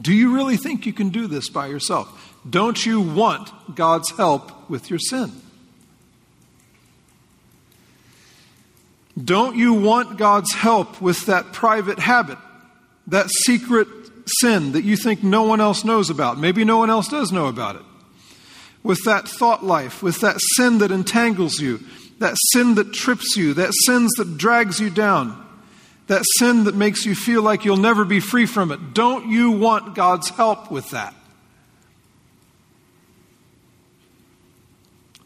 Do 0.00 0.14
you 0.14 0.34
really 0.34 0.56
think 0.56 0.86
you 0.86 0.92
can 0.92 1.10
do 1.10 1.26
this 1.26 1.48
by 1.48 1.66
yourself? 1.66 2.34
Don't 2.48 2.86
you 2.86 3.00
want 3.00 3.50
God's 3.74 4.10
help 4.12 4.70
with 4.70 4.88
your 4.88 4.98
sin? 4.98 5.32
Don't 9.22 9.56
you 9.56 9.74
want 9.74 10.16
God's 10.16 10.54
help 10.54 11.02
with 11.02 11.26
that 11.26 11.52
private 11.52 11.98
habit, 11.98 12.38
that 13.08 13.28
secret 13.30 13.88
sin 14.40 14.72
that 14.72 14.84
you 14.84 14.96
think 14.96 15.22
no 15.22 15.42
one 15.42 15.60
else 15.60 15.84
knows 15.84 16.08
about? 16.08 16.38
Maybe 16.38 16.64
no 16.64 16.78
one 16.78 16.88
else 16.88 17.08
does 17.08 17.32
know 17.32 17.46
about 17.46 17.76
it. 17.76 17.82
With 18.82 19.04
that 19.04 19.28
thought 19.28 19.62
life, 19.64 20.02
with 20.02 20.20
that 20.20 20.36
sin 20.56 20.78
that 20.78 20.90
entangles 20.90 21.60
you, 21.60 21.80
that 22.20 22.36
sin 22.52 22.74
that 22.74 22.92
trips 22.92 23.34
you, 23.36 23.54
that 23.54 23.72
sin 23.86 24.06
that 24.18 24.36
drags 24.36 24.78
you 24.78 24.90
down, 24.90 25.46
that 26.06 26.22
sin 26.38 26.64
that 26.64 26.74
makes 26.74 27.04
you 27.04 27.14
feel 27.14 27.42
like 27.42 27.64
you'll 27.64 27.78
never 27.78 28.04
be 28.04 28.20
free 28.20 28.46
from 28.46 28.70
it. 28.70 28.94
Don't 28.94 29.28
you 29.28 29.50
want 29.50 29.94
God's 29.94 30.28
help 30.28 30.70
with 30.70 30.90
that? 30.90 31.14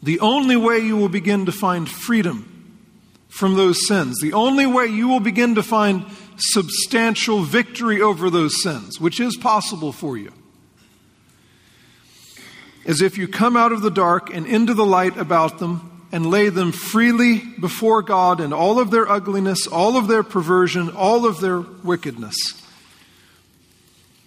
The 0.01 0.21
only 0.21 0.55
way 0.55 0.79
you 0.79 0.95
will 0.95 1.09
begin 1.09 1.47
to 1.47 1.51
find 1.51 1.89
freedom 1.89 2.51
from 3.27 3.55
those 3.55 3.85
sins, 3.87 4.19
the 4.21 4.33
only 4.33 4.65
way 4.65 4.85
you 4.85 5.09
will 5.09 5.19
begin 5.19 5.55
to 5.55 5.63
find 5.63 6.05
substantial 6.37 7.41
victory 7.41 8.01
over 8.01 8.29
those 8.29 8.63
sins, 8.63 9.01
which 9.01 9.19
is 9.19 9.35
possible 9.35 9.91
for 9.91 10.15
you, 10.15 10.31
is 12.85 13.01
if 13.01 13.17
you 13.17 13.27
come 13.27 13.57
out 13.57 13.73
of 13.73 13.81
the 13.81 13.91
dark 13.91 14.33
and 14.33 14.45
into 14.45 14.73
the 14.73 14.85
light 14.85 15.17
about 15.17 15.59
them 15.59 15.91
and 16.15 16.27
lay 16.27 16.47
them 16.47 16.71
freely 16.71 17.39
before 17.59 18.01
God 18.01 18.39
in 18.39 18.53
all 18.53 18.79
of 18.79 18.89
their 18.89 19.05
ugliness, 19.05 19.67
all 19.67 19.97
of 19.97 20.07
their 20.07 20.23
perversion, 20.23 20.89
all 20.89 21.25
of 21.25 21.41
their 21.41 21.59
wickedness. 21.59 22.37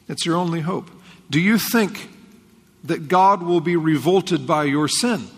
It's 0.07 0.27
your 0.27 0.37
only 0.37 0.61
hope. 0.61 0.91
Do 1.31 1.41
you 1.41 1.57
think 1.57 2.11
that 2.85 3.09
God 3.09 3.43
will 3.43 3.63
be 3.63 3.75
revolted 3.75 4.47
by 4.47 4.65
your 4.65 4.87
sin? 4.87 5.29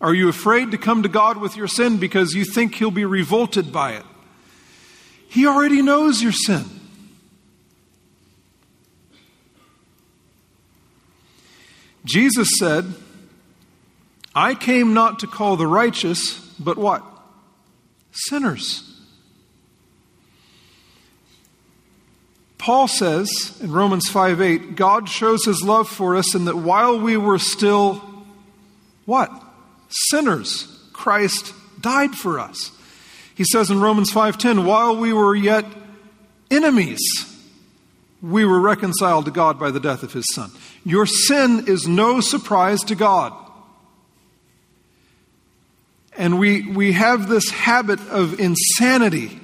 Are 0.00 0.12
you 0.12 0.28
afraid 0.28 0.72
to 0.72 0.76
come 0.76 1.04
to 1.04 1.08
God 1.08 1.36
with 1.36 1.56
your 1.56 1.68
sin 1.68 1.98
because 1.98 2.34
you 2.34 2.44
think 2.44 2.74
He'll 2.74 2.90
be 2.90 3.04
revolted 3.04 3.72
by 3.72 3.92
it? 3.92 4.04
He 5.28 5.46
already 5.46 5.82
knows 5.82 6.20
your 6.20 6.32
sin. 6.32 6.64
Jesus 12.04 12.48
said, 12.58 12.92
I 14.34 14.54
came 14.54 14.94
not 14.94 15.18
to 15.20 15.26
call 15.26 15.56
the 15.56 15.66
righteous, 15.66 16.38
but 16.58 16.78
what? 16.78 17.04
Sinners. 18.12 18.86
Paul 22.58 22.88
says 22.88 23.58
in 23.62 23.72
Romans 23.72 24.08
5 24.08 24.40
8, 24.40 24.76
God 24.76 25.08
shows 25.08 25.44
his 25.44 25.62
love 25.62 25.88
for 25.88 26.14
us 26.14 26.34
in 26.34 26.44
that 26.44 26.56
while 26.56 27.00
we 27.00 27.16
were 27.16 27.38
still 27.38 28.04
what? 29.06 29.32
Sinners, 29.88 30.66
Christ 30.92 31.54
died 31.80 32.14
for 32.14 32.38
us. 32.38 32.70
He 33.34 33.44
says 33.44 33.70
in 33.70 33.80
Romans 33.80 34.10
5:10, 34.12 34.66
while 34.66 34.94
we 34.94 35.14
were 35.14 35.34
yet 35.34 35.64
enemies, 36.50 37.00
we 38.20 38.44
were 38.44 38.60
reconciled 38.60 39.24
to 39.24 39.30
God 39.30 39.58
by 39.58 39.70
the 39.70 39.80
death 39.80 40.02
of 40.02 40.12
his 40.12 40.26
son. 40.34 40.50
Your 40.84 41.06
sin 41.06 41.64
is 41.66 41.88
no 41.88 42.20
surprise 42.20 42.80
to 42.80 42.94
God. 42.94 43.32
And 46.20 46.38
we, 46.38 46.66
we 46.66 46.92
have 46.92 47.28
this 47.30 47.48
habit 47.48 47.98
of 48.10 48.38
insanity 48.38 49.40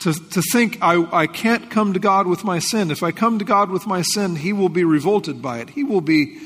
to, 0.00 0.12
to 0.12 0.42
think, 0.42 0.78
I, 0.82 1.06
I 1.12 1.28
can't 1.28 1.70
come 1.70 1.92
to 1.92 2.00
God 2.00 2.26
with 2.26 2.42
my 2.42 2.58
sin. 2.58 2.90
If 2.90 3.04
I 3.04 3.12
come 3.12 3.38
to 3.38 3.44
God 3.44 3.70
with 3.70 3.86
my 3.86 4.02
sin, 4.02 4.34
He 4.34 4.52
will 4.52 4.68
be 4.68 4.82
revolted 4.82 5.40
by 5.40 5.60
it. 5.60 5.70
He 5.70 5.84
will, 5.84 6.00
be, 6.00 6.36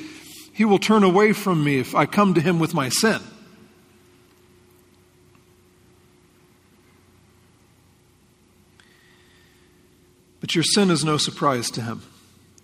he 0.52 0.66
will 0.66 0.78
turn 0.78 1.04
away 1.04 1.32
from 1.32 1.64
me 1.64 1.78
if 1.78 1.94
I 1.94 2.04
come 2.04 2.34
to 2.34 2.40
Him 2.42 2.58
with 2.58 2.74
my 2.74 2.90
sin. 2.90 3.22
But 10.42 10.54
your 10.54 10.64
sin 10.64 10.90
is 10.90 11.02
no 11.02 11.16
surprise 11.16 11.70
to 11.70 11.80
Him. 11.80 12.02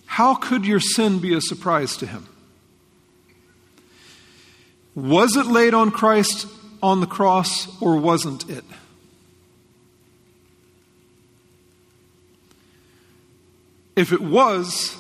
How 0.05 0.35
could 0.35 0.67
your 0.67 0.81
sin 0.81 1.21
be 1.21 1.33
a 1.33 1.41
surprise 1.41 1.97
to 1.97 2.07
Him? 2.07 2.29
Was 4.97 5.37
it 5.37 5.47
laid 5.47 5.75
on 5.75 5.91
Christ 5.91 6.49
on 6.83 7.00
the 7.00 7.07
cross 7.07 7.81
or 7.83 7.97
wasn't 7.97 8.49
it? 8.49 8.65
If 13.95 14.12
it 14.12 14.23
was, 14.23 14.97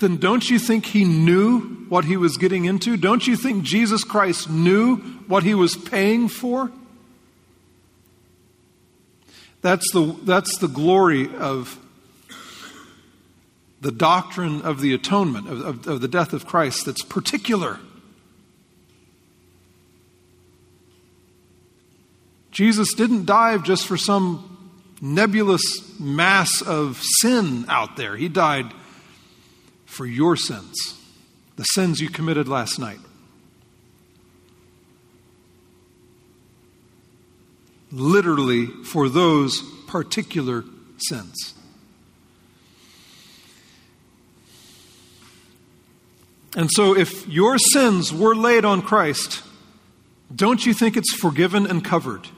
then 0.00 0.16
don't 0.16 0.50
you 0.50 0.58
think 0.58 0.86
he 0.86 1.04
knew 1.04 1.60
what 1.88 2.04
he 2.04 2.16
was 2.16 2.36
getting 2.36 2.64
into? 2.64 2.96
Don't 2.96 3.26
you 3.26 3.36
think 3.36 3.62
Jesus 3.62 4.02
Christ 4.02 4.50
knew 4.50 4.96
what 5.28 5.44
he 5.44 5.54
was 5.54 5.76
paying 5.76 6.28
for? 6.28 6.70
That's 9.62 9.90
the, 9.92 10.16
that's 10.24 10.58
the 10.58 10.68
glory 10.68 11.28
of 11.36 11.78
the 13.80 13.92
doctrine 13.92 14.62
of 14.62 14.80
the 14.80 14.92
atonement, 14.92 15.48
of, 15.48 15.60
of, 15.60 15.86
of 15.86 16.00
the 16.00 16.08
death 16.08 16.32
of 16.32 16.46
Christ, 16.46 16.86
that's 16.86 17.02
particular. 17.02 17.78
Jesus 22.56 22.94
didn't 22.94 23.26
die 23.26 23.58
just 23.58 23.86
for 23.86 23.98
some 23.98 24.72
nebulous 25.02 25.60
mass 26.00 26.62
of 26.62 26.98
sin 27.02 27.66
out 27.68 27.98
there. 27.98 28.16
He 28.16 28.30
died 28.30 28.72
for 29.84 30.06
your 30.06 30.36
sins, 30.36 30.98
the 31.56 31.64
sins 31.64 32.00
you 32.00 32.08
committed 32.08 32.48
last 32.48 32.78
night. 32.78 32.98
Literally, 37.92 38.68
for 38.84 39.10
those 39.10 39.60
particular 39.86 40.64
sins. 40.96 41.52
And 46.56 46.70
so, 46.72 46.96
if 46.96 47.28
your 47.28 47.58
sins 47.58 48.14
were 48.14 48.34
laid 48.34 48.64
on 48.64 48.80
Christ, 48.80 49.42
don't 50.34 50.64
you 50.64 50.72
think 50.72 50.96
it's 50.96 51.12
forgiven 51.12 51.66
and 51.66 51.84
covered? 51.84 52.28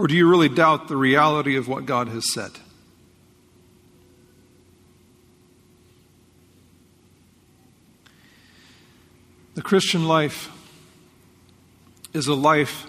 Or 0.00 0.06
do 0.06 0.16
you 0.16 0.26
really 0.26 0.48
doubt 0.48 0.88
the 0.88 0.96
reality 0.96 1.56
of 1.56 1.68
what 1.68 1.84
God 1.84 2.08
has 2.08 2.32
said? 2.32 2.52
The 9.56 9.60
Christian 9.60 10.08
life 10.08 10.50
is 12.14 12.28
a 12.28 12.34
life 12.34 12.86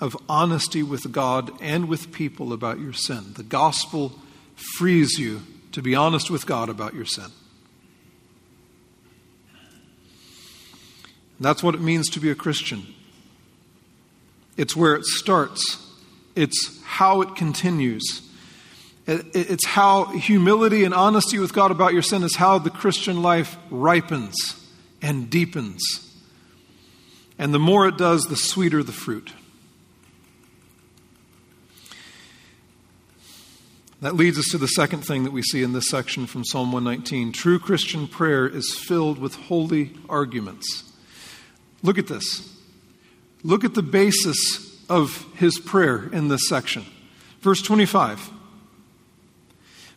of 0.00 0.16
honesty 0.28 0.82
with 0.82 1.12
God 1.12 1.52
and 1.60 1.88
with 1.88 2.10
people 2.10 2.52
about 2.52 2.80
your 2.80 2.92
sin. 2.92 3.34
The 3.34 3.44
gospel 3.44 4.18
frees 4.56 5.16
you 5.16 5.42
to 5.70 5.80
be 5.80 5.94
honest 5.94 6.28
with 6.28 6.44
God 6.44 6.68
about 6.68 6.92
your 6.92 7.06
sin. 7.06 7.30
that's 11.38 11.62
what 11.62 11.76
it 11.76 11.80
means 11.80 12.08
to 12.08 12.18
be 12.18 12.32
a 12.32 12.34
Christian. 12.34 12.84
It's 14.56 14.74
where 14.74 14.96
it 14.96 15.04
starts 15.04 15.87
it's 16.38 16.80
how 16.84 17.20
it 17.22 17.34
continues. 17.34 18.22
It's 19.06 19.66
how 19.66 20.04
humility 20.04 20.84
and 20.84 20.94
honesty 20.94 21.38
with 21.38 21.52
God 21.52 21.70
about 21.70 21.92
your 21.92 22.02
sin 22.02 22.22
is 22.22 22.36
how 22.36 22.58
the 22.58 22.70
Christian 22.70 23.22
life 23.22 23.56
ripens 23.70 24.36
and 25.02 25.28
deepens. 25.28 25.82
And 27.38 27.52
the 27.52 27.58
more 27.58 27.88
it 27.88 27.96
does, 27.96 28.24
the 28.24 28.36
sweeter 28.36 28.82
the 28.82 28.92
fruit. 28.92 29.32
That 34.00 34.14
leads 34.14 34.38
us 34.38 34.50
to 34.50 34.58
the 34.58 34.68
second 34.68 35.04
thing 35.04 35.24
that 35.24 35.32
we 35.32 35.42
see 35.42 35.64
in 35.64 35.72
this 35.72 35.88
section 35.88 36.28
from 36.28 36.44
Psalm 36.44 36.70
119. 36.70 37.32
True 37.32 37.58
Christian 37.58 38.06
prayer 38.06 38.46
is 38.46 38.76
filled 38.78 39.18
with 39.18 39.34
holy 39.34 39.92
arguments. 40.08 40.84
Look 41.82 41.98
at 41.98 42.06
this. 42.06 42.56
Look 43.42 43.64
at 43.64 43.74
the 43.74 43.82
basis 43.82 44.67
of 44.88 45.26
his 45.34 45.58
prayer 45.58 46.08
in 46.12 46.28
this 46.28 46.48
section. 46.48 46.84
Verse 47.40 47.62
25 47.62 48.30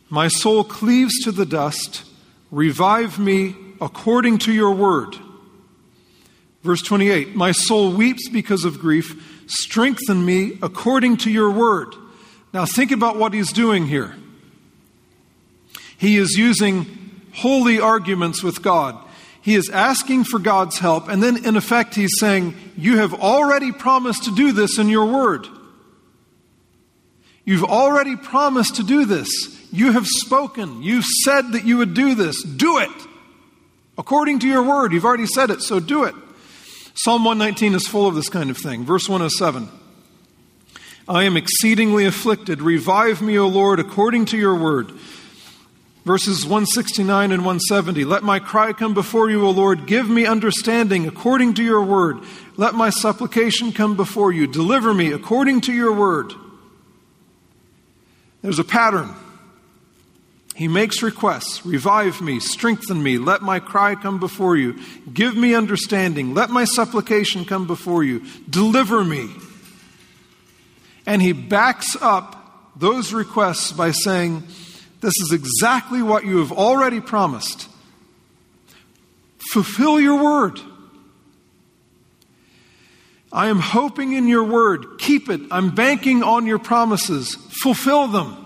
My 0.08 0.28
soul 0.28 0.64
cleaves 0.64 1.18
to 1.24 1.32
the 1.32 1.46
dust, 1.46 2.04
revive 2.50 3.18
me 3.18 3.54
according 3.80 4.38
to 4.38 4.52
your 4.52 4.72
word. 4.72 5.16
Verse 6.62 6.82
28 6.82 7.34
My 7.34 7.52
soul 7.52 7.92
weeps 7.92 8.28
because 8.28 8.64
of 8.64 8.78
grief, 8.78 9.44
strengthen 9.46 10.24
me 10.24 10.58
according 10.62 11.18
to 11.18 11.30
your 11.30 11.50
word. 11.50 11.94
Now, 12.52 12.66
think 12.66 12.90
about 12.90 13.16
what 13.16 13.32
he's 13.32 13.52
doing 13.52 13.86
here. 13.86 14.14
He 15.96 16.16
is 16.18 16.36
using 16.36 17.20
holy 17.32 17.80
arguments 17.80 18.42
with 18.42 18.62
God. 18.62 18.98
He 19.42 19.56
is 19.56 19.68
asking 19.68 20.24
for 20.24 20.38
God's 20.38 20.78
help, 20.78 21.08
and 21.08 21.22
then 21.22 21.44
in 21.44 21.56
effect, 21.56 21.96
he's 21.96 22.14
saying, 22.18 22.54
You 22.76 22.98
have 22.98 23.12
already 23.12 23.72
promised 23.72 24.24
to 24.24 24.34
do 24.34 24.52
this 24.52 24.78
in 24.78 24.88
your 24.88 25.06
word. 25.06 25.46
You've 27.44 27.64
already 27.64 28.14
promised 28.14 28.76
to 28.76 28.84
do 28.84 29.04
this. 29.04 29.28
You 29.72 29.92
have 29.92 30.06
spoken. 30.06 30.82
You've 30.82 31.04
said 31.24 31.52
that 31.52 31.64
you 31.64 31.78
would 31.78 31.92
do 31.92 32.14
this. 32.14 32.40
Do 32.42 32.78
it. 32.78 32.90
According 33.98 34.38
to 34.40 34.48
your 34.48 34.62
word, 34.62 34.92
you've 34.92 35.04
already 35.04 35.26
said 35.26 35.50
it, 35.50 35.60
so 35.60 35.80
do 35.80 36.04
it. 36.04 36.14
Psalm 36.94 37.24
119 37.24 37.74
is 37.74 37.86
full 37.86 38.06
of 38.06 38.14
this 38.14 38.28
kind 38.28 38.48
of 38.48 38.56
thing. 38.56 38.84
Verse 38.84 39.08
107. 39.08 39.68
I 41.08 41.24
am 41.24 41.36
exceedingly 41.36 42.04
afflicted. 42.04 42.62
Revive 42.62 43.20
me, 43.20 43.38
O 43.38 43.48
Lord, 43.48 43.80
according 43.80 44.26
to 44.26 44.38
your 44.38 44.54
word. 44.54 44.92
Verses 46.04 46.44
169 46.44 47.30
and 47.30 47.42
170. 47.42 48.04
Let 48.04 48.24
my 48.24 48.40
cry 48.40 48.72
come 48.72 48.92
before 48.92 49.30
you, 49.30 49.46
O 49.46 49.50
Lord. 49.50 49.86
Give 49.86 50.08
me 50.08 50.26
understanding 50.26 51.06
according 51.06 51.54
to 51.54 51.62
your 51.62 51.82
word. 51.82 52.18
Let 52.56 52.74
my 52.74 52.90
supplication 52.90 53.72
come 53.72 53.96
before 53.96 54.32
you. 54.32 54.48
Deliver 54.48 54.92
me 54.92 55.12
according 55.12 55.60
to 55.62 55.72
your 55.72 55.92
word. 55.92 56.32
There's 58.42 58.58
a 58.58 58.64
pattern. 58.64 59.14
He 60.54 60.68
makes 60.68 61.02
requests 61.02 61.64
Revive 61.64 62.20
me, 62.20 62.38
strengthen 62.40 63.02
me, 63.02 63.18
let 63.18 63.40
my 63.40 63.58
cry 63.60 63.94
come 63.94 64.18
before 64.18 64.56
you. 64.56 64.78
Give 65.12 65.36
me 65.36 65.54
understanding, 65.54 66.34
let 66.34 66.50
my 66.50 66.64
supplication 66.64 67.44
come 67.44 67.66
before 67.66 68.04
you. 68.04 68.24
Deliver 68.50 69.04
me. 69.04 69.30
And 71.06 71.22
he 71.22 71.32
backs 71.32 71.96
up 72.00 72.70
those 72.76 73.12
requests 73.12 73.72
by 73.72 73.92
saying, 73.92 74.44
This 75.02 75.14
is 75.20 75.32
exactly 75.32 76.00
what 76.00 76.24
you 76.24 76.38
have 76.38 76.52
already 76.52 77.00
promised. 77.00 77.68
Fulfill 79.50 80.00
your 80.00 80.22
word. 80.22 80.60
I 83.32 83.48
am 83.48 83.58
hoping 83.58 84.12
in 84.12 84.28
your 84.28 84.44
word. 84.44 84.98
Keep 84.98 85.28
it. 85.28 85.40
I'm 85.50 85.74
banking 85.74 86.22
on 86.22 86.46
your 86.46 86.60
promises. 86.60 87.34
Fulfill 87.62 88.06
them. 88.08 88.38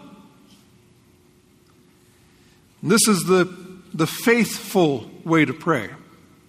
this 2.83 3.07
is 3.07 3.25
the, 3.25 3.45
the 3.93 4.07
faithful 4.07 5.11
way 5.25 5.45
to 5.45 5.53
pray, 5.53 5.91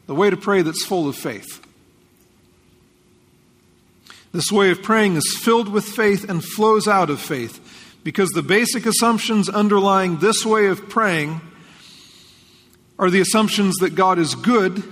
the 0.06 0.16
way 0.16 0.30
to 0.30 0.38
pray 0.38 0.62
that's 0.62 0.86
full 0.86 1.10
of 1.10 1.18
faith. 1.18 1.66
This 4.32 4.52
way 4.52 4.72
of 4.72 4.82
praying 4.84 5.16
is 5.16 5.38
filled 5.38 5.68
with 5.68 5.84
faith 5.84 6.30
and 6.30 6.44
flows 6.44 6.88
out 6.88 7.10
of 7.10 7.20
faith 7.20 7.60
because 8.04 8.30
the 8.30 8.44
basic 8.44 8.86
assumptions 8.86 9.50
underlying 9.50 10.18
this 10.20 10.46
way 10.46 10.68
of 10.68 10.88
praying 10.90 11.42
are 13.00 13.10
the 13.10 13.22
assumptions 13.22 13.76
that 13.78 13.96
God 13.96 14.18
is 14.20 14.36
good, 14.36 14.84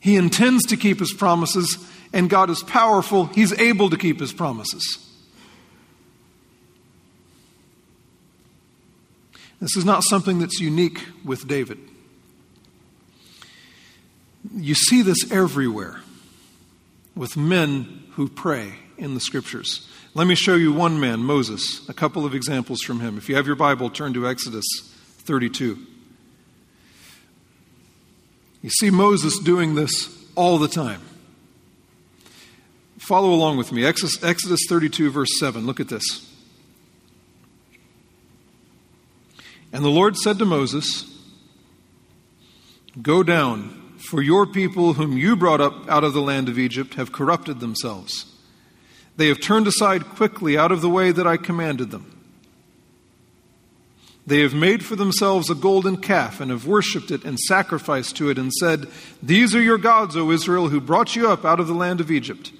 He 0.00 0.16
intends 0.16 0.64
to 0.66 0.76
keep 0.76 0.98
His 0.98 1.12
promises, 1.12 1.78
and 2.12 2.28
God 2.28 2.50
is 2.50 2.62
powerful, 2.62 3.26
He's 3.26 3.52
able 3.58 3.90
to 3.90 3.96
keep 3.96 4.20
His 4.20 4.32
promises. 4.32 5.06
This 9.60 9.76
is 9.76 9.84
not 9.84 10.02
something 10.04 10.38
that's 10.38 10.58
unique 10.58 11.04
with 11.24 11.46
David. 11.46 11.78
You 14.56 14.74
see 14.74 15.02
this 15.02 15.30
everywhere 15.30 16.00
with 17.14 17.36
men 17.36 18.04
who 18.12 18.28
pray 18.28 18.72
in 19.00 19.14
the 19.14 19.20
scriptures. 19.20 19.88
Let 20.14 20.26
me 20.26 20.34
show 20.34 20.54
you 20.54 20.72
one 20.72 21.00
man, 21.00 21.20
Moses, 21.20 21.88
a 21.88 21.94
couple 21.94 22.24
of 22.24 22.34
examples 22.34 22.82
from 22.82 23.00
him. 23.00 23.16
If 23.16 23.28
you 23.28 23.36
have 23.36 23.46
your 23.46 23.56
Bible, 23.56 23.90
turn 23.90 24.12
to 24.14 24.28
Exodus 24.28 24.66
32. 25.20 25.78
You 28.62 28.70
see 28.70 28.90
Moses 28.90 29.38
doing 29.38 29.74
this 29.74 30.14
all 30.34 30.58
the 30.58 30.68
time. 30.68 31.00
Follow 32.98 33.32
along 33.32 33.56
with 33.56 33.72
me. 33.72 33.84
Exodus 33.84 34.60
32, 34.68 35.10
verse 35.10 35.38
7. 35.38 35.66
Look 35.66 35.80
at 35.80 35.88
this. 35.88 36.28
And 39.72 39.84
the 39.84 39.88
Lord 39.88 40.16
said 40.16 40.38
to 40.38 40.44
Moses, 40.44 41.06
Go 43.00 43.22
down 43.22 43.94
for 43.98 44.20
your 44.20 44.46
people, 44.46 44.94
whom 44.94 45.16
you 45.16 45.36
brought 45.36 45.60
up 45.60 45.88
out 45.88 46.04
of 46.04 46.12
the 46.12 46.20
land 46.20 46.48
of 46.48 46.58
Egypt, 46.58 46.94
have 46.94 47.12
corrupted 47.12 47.60
themselves. 47.60 48.26
They 49.16 49.28
have 49.28 49.40
turned 49.40 49.66
aside 49.66 50.06
quickly 50.06 50.56
out 50.56 50.72
of 50.72 50.80
the 50.80 50.88
way 50.88 51.12
that 51.12 51.26
I 51.26 51.36
commanded 51.36 51.90
them. 51.90 52.20
They 54.26 54.40
have 54.40 54.54
made 54.54 54.84
for 54.84 54.96
themselves 54.96 55.50
a 55.50 55.54
golden 55.54 55.96
calf 55.96 56.40
and 56.40 56.50
have 56.50 56.66
worshipped 56.66 57.10
it 57.10 57.24
and 57.24 57.38
sacrificed 57.38 58.16
to 58.16 58.30
it 58.30 58.38
and 58.38 58.52
said, 58.52 58.86
These 59.22 59.54
are 59.54 59.60
your 59.60 59.78
gods, 59.78 60.16
O 60.16 60.30
Israel, 60.30 60.68
who 60.68 60.80
brought 60.80 61.16
you 61.16 61.28
up 61.28 61.44
out 61.44 61.58
of 61.58 61.66
the 61.66 61.74
land 61.74 62.00
of 62.00 62.10
Egypt. 62.10 62.52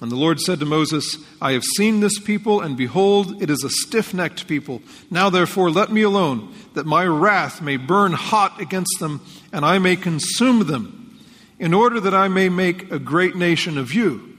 And 0.00 0.10
the 0.10 0.16
Lord 0.16 0.40
said 0.40 0.60
to 0.60 0.64
Moses, 0.64 1.18
I 1.42 1.52
have 1.52 1.64
seen 1.76 2.00
this 2.00 2.18
people, 2.18 2.62
and 2.62 2.74
behold, 2.74 3.42
it 3.42 3.50
is 3.50 3.62
a 3.62 3.68
stiff 3.68 4.14
necked 4.14 4.48
people. 4.48 4.80
Now 5.10 5.28
therefore 5.28 5.70
let 5.70 5.92
me 5.92 6.00
alone, 6.00 6.54
that 6.72 6.86
my 6.86 7.04
wrath 7.04 7.60
may 7.60 7.76
burn 7.76 8.12
hot 8.12 8.58
against 8.60 8.98
them, 8.98 9.20
and 9.52 9.62
I 9.62 9.78
may 9.78 9.96
consume 9.96 10.66
them, 10.66 11.20
in 11.58 11.74
order 11.74 12.00
that 12.00 12.14
I 12.14 12.28
may 12.28 12.48
make 12.48 12.90
a 12.90 12.98
great 12.98 13.36
nation 13.36 13.76
of 13.76 13.92
you. 13.92 14.29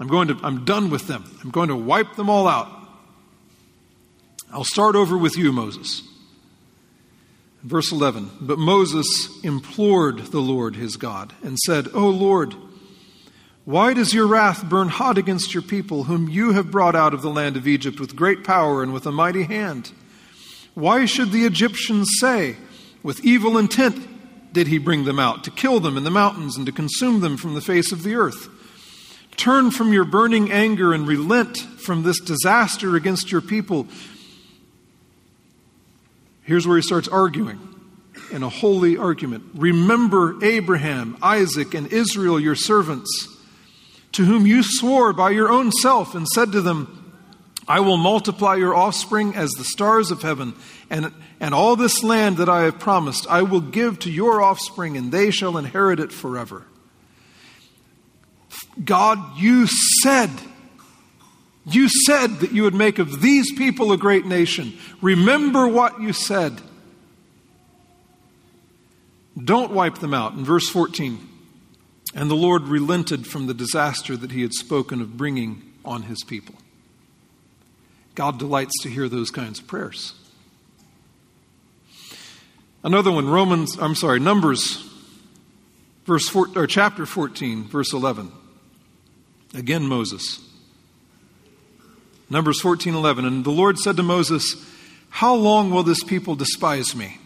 I'm 0.00 0.08
going 0.08 0.28
to, 0.28 0.38
I'm 0.42 0.64
done 0.64 0.88
with 0.88 1.06
them. 1.06 1.24
I'm 1.44 1.50
going 1.50 1.68
to 1.68 1.76
wipe 1.76 2.16
them 2.16 2.30
all 2.30 2.48
out. 2.48 2.72
I'll 4.50 4.64
start 4.64 4.96
over 4.96 5.16
with 5.16 5.36
you, 5.36 5.52
Moses. 5.52 6.02
Verse 7.62 7.92
11 7.92 8.30
But 8.40 8.58
Moses 8.58 9.06
implored 9.44 10.18
the 10.18 10.40
Lord 10.40 10.76
his 10.76 10.96
God 10.96 11.34
and 11.42 11.58
said, 11.58 11.88
O 11.92 12.08
Lord, 12.08 12.54
why 13.66 13.92
does 13.92 14.14
your 14.14 14.26
wrath 14.26 14.68
burn 14.68 14.88
hot 14.88 15.18
against 15.18 15.52
your 15.52 15.62
people, 15.62 16.04
whom 16.04 16.28
you 16.28 16.52
have 16.52 16.70
brought 16.70 16.96
out 16.96 17.12
of 17.12 17.20
the 17.20 17.30
land 17.30 17.58
of 17.58 17.68
Egypt 17.68 18.00
with 18.00 18.16
great 18.16 18.42
power 18.42 18.82
and 18.82 18.94
with 18.94 19.06
a 19.06 19.12
mighty 19.12 19.42
hand? 19.42 19.92
Why 20.74 21.04
should 21.04 21.30
the 21.30 21.44
Egyptians 21.44 22.08
say, 22.18 22.56
With 23.02 23.24
evil 23.24 23.58
intent 23.58 24.08
did 24.52 24.66
he 24.66 24.78
bring 24.78 25.04
them 25.04 25.20
out, 25.20 25.44
to 25.44 25.50
kill 25.50 25.78
them 25.78 25.98
in 25.98 26.04
the 26.04 26.10
mountains 26.10 26.56
and 26.56 26.64
to 26.64 26.72
consume 26.72 27.20
them 27.20 27.36
from 27.36 27.54
the 27.54 27.60
face 27.60 27.92
of 27.92 28.02
the 28.02 28.14
earth? 28.14 28.48
Turn 29.40 29.70
from 29.70 29.94
your 29.94 30.04
burning 30.04 30.52
anger 30.52 30.92
and 30.92 31.08
relent 31.08 31.56
from 31.56 32.02
this 32.02 32.20
disaster 32.20 32.94
against 32.94 33.32
your 33.32 33.40
people. 33.40 33.88
Here's 36.42 36.66
where 36.66 36.76
he 36.76 36.82
starts 36.82 37.08
arguing 37.08 37.58
in 38.30 38.42
a 38.42 38.50
holy 38.50 38.98
argument. 38.98 39.44
Remember 39.54 40.36
Abraham, 40.44 41.16
Isaac, 41.22 41.72
and 41.72 41.90
Israel, 41.90 42.38
your 42.38 42.54
servants 42.54 43.34
to 44.12 44.26
whom 44.26 44.46
you 44.46 44.62
swore 44.62 45.14
by 45.14 45.30
your 45.30 45.48
own 45.48 45.72
self 45.72 46.14
and 46.14 46.28
said 46.28 46.52
to 46.52 46.60
them, 46.60 47.14
I 47.66 47.80
will 47.80 47.96
multiply 47.96 48.56
your 48.56 48.74
offspring 48.74 49.34
as 49.34 49.48
the 49.52 49.64
stars 49.64 50.10
of 50.10 50.20
heaven, 50.20 50.52
and, 50.90 51.14
and 51.40 51.54
all 51.54 51.76
this 51.76 52.02
land 52.02 52.36
that 52.36 52.50
I 52.50 52.64
have 52.64 52.78
promised 52.78 53.26
I 53.26 53.40
will 53.40 53.62
give 53.62 54.00
to 54.00 54.10
your 54.10 54.42
offspring, 54.42 54.98
and 54.98 55.10
they 55.10 55.30
shall 55.30 55.56
inherit 55.56 55.98
it 55.98 56.12
forever. 56.12 56.66
God, 58.82 59.38
you 59.38 59.66
said, 60.02 60.30
you 61.66 61.88
said 61.88 62.38
that 62.40 62.52
you 62.52 62.62
would 62.62 62.74
make 62.74 62.98
of 62.98 63.20
these 63.20 63.52
people 63.52 63.92
a 63.92 63.98
great 63.98 64.26
nation. 64.26 64.76
Remember 65.02 65.68
what 65.68 66.00
you 66.00 66.12
said. 66.12 66.60
Don't 69.42 69.72
wipe 69.72 69.98
them 69.98 70.14
out. 70.14 70.34
In 70.34 70.44
verse 70.44 70.68
14, 70.68 71.28
and 72.14 72.30
the 72.30 72.34
Lord 72.34 72.64
relented 72.64 73.26
from 73.26 73.46
the 73.46 73.54
disaster 73.54 74.16
that 74.16 74.32
he 74.32 74.42
had 74.42 74.52
spoken 74.52 75.00
of 75.00 75.16
bringing 75.16 75.62
on 75.84 76.02
his 76.02 76.24
people. 76.24 76.56
God 78.14 78.38
delights 78.38 78.82
to 78.82 78.88
hear 78.88 79.08
those 79.08 79.30
kinds 79.30 79.60
of 79.60 79.66
prayers. 79.66 80.14
Another 82.82 83.12
one, 83.12 83.28
Romans, 83.28 83.76
I'm 83.78 83.94
sorry, 83.94 84.20
Numbers, 84.20 84.88
verse 86.06 86.28
four, 86.28 86.48
or 86.56 86.66
chapter 86.66 87.06
14, 87.06 87.64
verse 87.64 87.92
11. 87.92 88.32
Again, 89.54 89.86
Moses. 89.86 90.40
Numbers 92.28 92.60
14, 92.60 92.94
11. 92.94 93.24
And 93.24 93.44
the 93.44 93.50
Lord 93.50 93.78
said 93.78 93.96
to 93.96 94.02
Moses, 94.02 94.54
How 95.08 95.34
long 95.34 95.70
will 95.70 95.82
this 95.82 96.04
people 96.04 96.36
despise 96.36 96.94
me? 96.94 97.18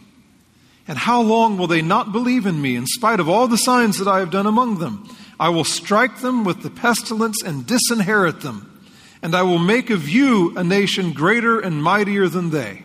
And 0.87 0.97
how 0.97 1.21
long 1.21 1.57
will 1.57 1.67
they 1.67 1.81
not 1.81 2.11
believe 2.11 2.45
in 2.45 2.61
me 2.61 2.75
in 2.75 2.85
spite 2.85 3.19
of 3.19 3.29
all 3.29 3.47
the 3.47 3.57
signs 3.57 3.97
that 3.97 4.07
I 4.07 4.19
have 4.19 4.31
done 4.31 4.45
among 4.45 4.79
them? 4.79 5.07
I 5.39 5.49
will 5.49 5.63
strike 5.63 6.21
them 6.21 6.43
with 6.43 6.61
the 6.61 6.69
pestilence 6.69 7.43
and 7.43 7.65
disinherit 7.65 8.41
them, 8.41 8.81
and 9.21 9.35
I 9.35 9.41
will 9.41 9.59
make 9.59 9.89
of 9.89 10.07
you 10.07 10.55
a 10.55 10.63
nation 10.63 11.11
greater 11.11 11.59
and 11.59 11.83
mightier 11.83 12.27
than 12.29 12.51
they. 12.51 12.83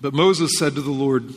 But 0.00 0.14
Moses 0.14 0.52
said 0.56 0.74
to 0.76 0.80
the 0.80 0.90
Lord, 0.90 1.34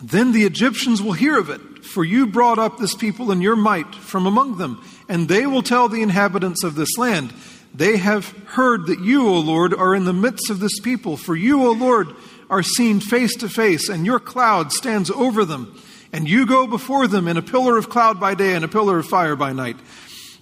Then 0.00 0.32
the 0.32 0.44
Egyptians 0.44 1.02
will 1.02 1.14
hear 1.14 1.38
of 1.38 1.48
it, 1.50 1.60
for 1.82 2.04
you 2.04 2.26
brought 2.26 2.58
up 2.58 2.78
this 2.78 2.94
people 2.94 3.30
in 3.32 3.40
your 3.40 3.56
might 3.56 3.94
from 3.94 4.26
among 4.26 4.58
them, 4.58 4.82
and 5.08 5.28
they 5.28 5.46
will 5.46 5.62
tell 5.62 5.88
the 5.88 6.02
inhabitants 6.02 6.64
of 6.64 6.74
this 6.74 6.96
land, 6.98 7.32
They 7.74 7.96
have 7.96 8.28
heard 8.46 8.86
that 8.86 9.00
you, 9.00 9.28
O 9.28 9.38
Lord, 9.38 9.74
are 9.74 9.94
in 9.94 10.04
the 10.04 10.12
midst 10.12 10.50
of 10.50 10.60
this 10.60 10.78
people, 10.80 11.16
for 11.16 11.36
you, 11.36 11.66
O 11.66 11.72
Lord, 11.72 12.08
are 12.50 12.62
seen 12.62 13.00
face 13.00 13.34
to 13.36 13.48
face, 13.48 13.88
and 13.88 14.06
your 14.06 14.20
cloud 14.20 14.72
stands 14.72 15.10
over 15.10 15.44
them, 15.44 15.80
and 16.12 16.28
you 16.28 16.46
go 16.46 16.66
before 16.66 17.06
them 17.06 17.28
in 17.28 17.36
a 17.36 17.42
pillar 17.42 17.76
of 17.76 17.90
cloud 17.90 18.18
by 18.18 18.34
day 18.34 18.54
and 18.54 18.64
a 18.64 18.68
pillar 18.68 18.98
of 18.98 19.06
fire 19.06 19.36
by 19.36 19.52
night. 19.52 19.76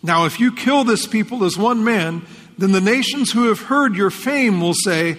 Now, 0.03 0.25
if 0.27 0.39
you 0.39 0.53
kill 0.53 0.85
this 0.85 1.07
people 1.07 1.45
as 1.45 1.59
one 1.59 1.83
man, 1.83 2.25
then 2.59 2.73
the 2.73 2.81
nations 2.81 3.33
who 3.33 3.49
have 3.49 3.61
heard 3.63 3.97
your 3.97 4.11
fame 4.11 4.61
will 4.61 4.75
say, 4.75 5.17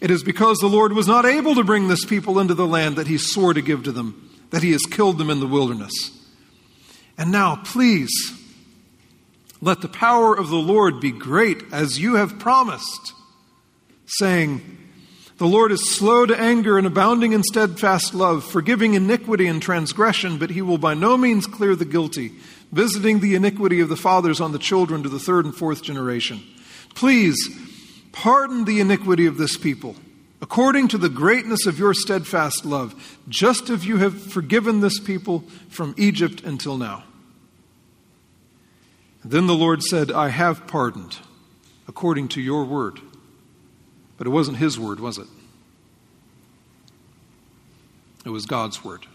It 0.00 0.10
is 0.10 0.22
because 0.22 0.58
the 0.58 0.68
Lord 0.68 0.92
was 0.92 1.08
not 1.08 1.26
able 1.26 1.54
to 1.56 1.64
bring 1.64 1.88
this 1.88 2.04
people 2.04 2.38
into 2.38 2.54
the 2.54 2.66
land 2.66 2.96
that 2.96 3.08
he 3.08 3.18
swore 3.18 3.54
to 3.54 3.60
give 3.60 3.82
to 3.84 3.92
them, 3.92 4.29
that 4.50 4.62
he 4.62 4.72
has 4.72 4.82
killed 4.82 5.18
them 5.18 5.30
in 5.30 5.40
the 5.40 5.46
wilderness. 5.46 5.92
And 7.16 7.30
now, 7.30 7.56
please, 7.56 8.10
let 9.60 9.80
the 9.80 9.88
power 9.88 10.34
of 10.34 10.48
the 10.48 10.56
Lord 10.56 11.00
be 11.00 11.12
great 11.12 11.62
as 11.72 12.00
you 12.00 12.14
have 12.14 12.38
promised, 12.38 13.12
saying, 14.06 14.78
the 15.40 15.46
Lord 15.46 15.72
is 15.72 15.96
slow 15.96 16.26
to 16.26 16.38
anger 16.38 16.76
and 16.76 16.86
abounding 16.86 17.32
in 17.32 17.42
steadfast 17.42 18.12
love, 18.12 18.44
forgiving 18.44 18.92
iniquity 18.92 19.46
and 19.46 19.62
transgression, 19.62 20.36
but 20.36 20.50
he 20.50 20.60
will 20.60 20.76
by 20.76 20.92
no 20.92 21.16
means 21.16 21.46
clear 21.46 21.74
the 21.74 21.86
guilty, 21.86 22.32
visiting 22.72 23.20
the 23.20 23.34
iniquity 23.34 23.80
of 23.80 23.88
the 23.88 23.96
fathers 23.96 24.38
on 24.38 24.52
the 24.52 24.58
children 24.58 25.02
to 25.02 25.08
the 25.08 25.18
third 25.18 25.46
and 25.46 25.54
fourth 25.54 25.82
generation. 25.82 26.42
Please 26.94 27.38
pardon 28.12 28.66
the 28.66 28.80
iniquity 28.80 29.24
of 29.24 29.38
this 29.38 29.56
people, 29.56 29.96
according 30.42 30.88
to 30.88 30.98
the 30.98 31.08
greatness 31.08 31.66
of 31.66 31.78
your 31.78 31.94
steadfast 31.94 32.64
love, 32.64 33.18
just 33.28 33.68
as 33.68 33.86
you 33.86 33.98
have 33.98 34.20
forgiven 34.20 34.80
this 34.80 34.98
people 34.98 35.44
from 35.68 35.94
Egypt 35.98 36.42
until 36.42 36.76
now. 36.76 37.04
Then 39.24 39.46
the 39.46 39.54
Lord 39.54 39.82
said, 39.82 40.10
I 40.10 40.28
have 40.28 40.66
pardoned, 40.66 41.18
according 41.86 42.28
to 42.28 42.40
your 42.40 42.64
word. 42.64 43.00
But 44.16 44.26
it 44.26 44.30
wasn't 44.30 44.56
his 44.56 44.78
word, 44.78 45.00
was 45.00 45.18
it? 45.18 45.26
It 48.24 48.30
was 48.30 48.46
God's 48.46 48.84
word. 48.84 49.06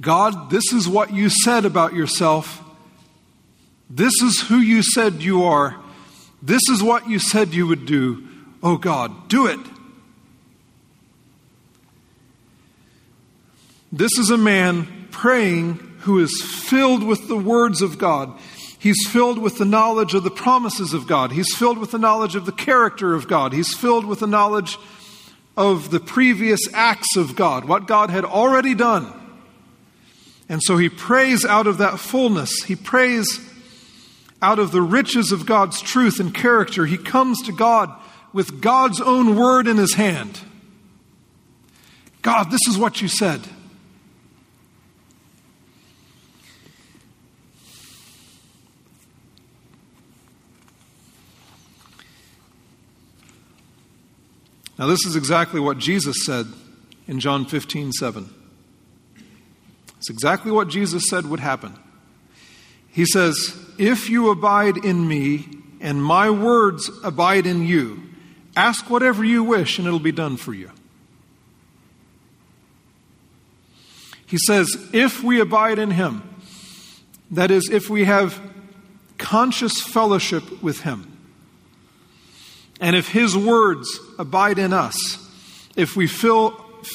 God, 0.00 0.50
this 0.50 0.72
is 0.72 0.88
what 0.88 1.12
you 1.12 1.28
said 1.28 1.64
about 1.64 1.94
yourself. 1.94 2.62
This 3.88 4.14
is 4.22 4.40
who 4.40 4.56
you 4.56 4.82
said 4.82 5.22
you 5.22 5.44
are. 5.44 5.76
This 6.42 6.62
is 6.70 6.82
what 6.82 7.08
you 7.08 7.20
said 7.20 7.54
you 7.54 7.68
would 7.68 7.86
do. 7.86 8.26
Oh 8.62 8.76
God, 8.76 9.28
do 9.28 9.46
it. 9.46 9.58
This 13.90 14.18
is 14.18 14.30
a 14.30 14.38
man 14.38 15.08
praying 15.10 15.74
who 16.00 16.20
is 16.20 16.42
filled 16.42 17.02
with 17.02 17.28
the 17.28 17.36
words 17.36 17.82
of 17.82 17.98
God. 17.98 18.38
He's 18.78 19.06
filled 19.06 19.38
with 19.38 19.58
the 19.58 19.64
knowledge 19.64 20.14
of 20.14 20.24
the 20.24 20.30
promises 20.30 20.94
of 20.94 21.06
God. 21.06 21.32
He's 21.32 21.54
filled 21.54 21.78
with 21.78 21.90
the 21.90 21.98
knowledge 21.98 22.34
of 22.34 22.46
the 22.46 22.52
character 22.52 23.14
of 23.14 23.28
God. 23.28 23.52
He's 23.52 23.74
filled 23.74 24.06
with 24.06 24.20
the 24.20 24.26
knowledge 24.26 24.78
of 25.56 25.90
the 25.90 26.00
previous 26.00 26.60
acts 26.72 27.16
of 27.16 27.36
God, 27.36 27.66
what 27.66 27.86
God 27.86 28.10
had 28.10 28.24
already 28.24 28.74
done. 28.74 29.12
And 30.48 30.62
so 30.62 30.78
he 30.78 30.88
prays 30.88 31.44
out 31.44 31.66
of 31.66 31.78
that 31.78 31.98
fullness. 31.98 32.64
He 32.64 32.74
prays 32.74 33.40
out 34.40 34.58
of 34.58 34.72
the 34.72 34.82
riches 34.82 35.30
of 35.30 35.46
God's 35.46 35.80
truth 35.80 36.18
and 36.18 36.34
character. 36.34 36.86
He 36.86 36.98
comes 36.98 37.42
to 37.42 37.52
God 37.52 37.94
with 38.32 38.60
God's 38.60 39.00
own 39.00 39.36
word 39.36 39.66
in 39.66 39.76
his 39.76 39.94
hand. 39.94 40.40
God, 42.22 42.50
this 42.50 42.60
is 42.68 42.78
what 42.78 43.02
you 43.02 43.08
said. 43.08 43.40
Now, 54.78 54.86
this 54.88 55.04
is 55.04 55.14
exactly 55.14 55.60
what 55.60 55.78
Jesus 55.78 56.24
said 56.24 56.46
in 57.06 57.20
John 57.20 57.44
15 57.44 57.92
7. 57.92 58.28
It's 59.98 60.10
exactly 60.10 60.50
what 60.50 60.66
Jesus 60.66 61.04
said 61.08 61.26
would 61.26 61.38
happen. 61.38 61.78
He 62.88 63.04
says, 63.06 63.56
If 63.78 64.10
you 64.10 64.30
abide 64.30 64.78
in 64.78 65.06
me 65.06 65.46
and 65.80 66.02
my 66.02 66.30
words 66.30 66.90
abide 67.04 67.46
in 67.46 67.64
you, 67.64 68.02
ask 68.56 68.88
whatever 68.90 69.24
you 69.24 69.44
wish 69.44 69.78
and 69.78 69.86
it'll 69.86 69.98
be 69.98 70.12
done 70.12 70.36
for 70.36 70.52
you. 70.52 70.70
He 74.26 74.38
says, 74.38 74.68
If 74.92 75.22
we 75.22 75.40
abide 75.40 75.78
in 75.78 75.90
him, 75.90 76.22
that 77.30 77.50
is, 77.50 77.68
if 77.70 77.88
we 77.90 78.04
have 78.04 78.40
conscious 79.18 79.80
fellowship 79.82 80.62
with 80.62 80.80
him, 80.80 81.12
and 82.82 82.96
if 82.96 83.08
His 83.08 83.36
words 83.36 84.00
abide 84.18 84.58
in 84.58 84.72
us, 84.72 84.96
if 85.76 85.94
we 85.96 86.08
fill, 86.08 86.50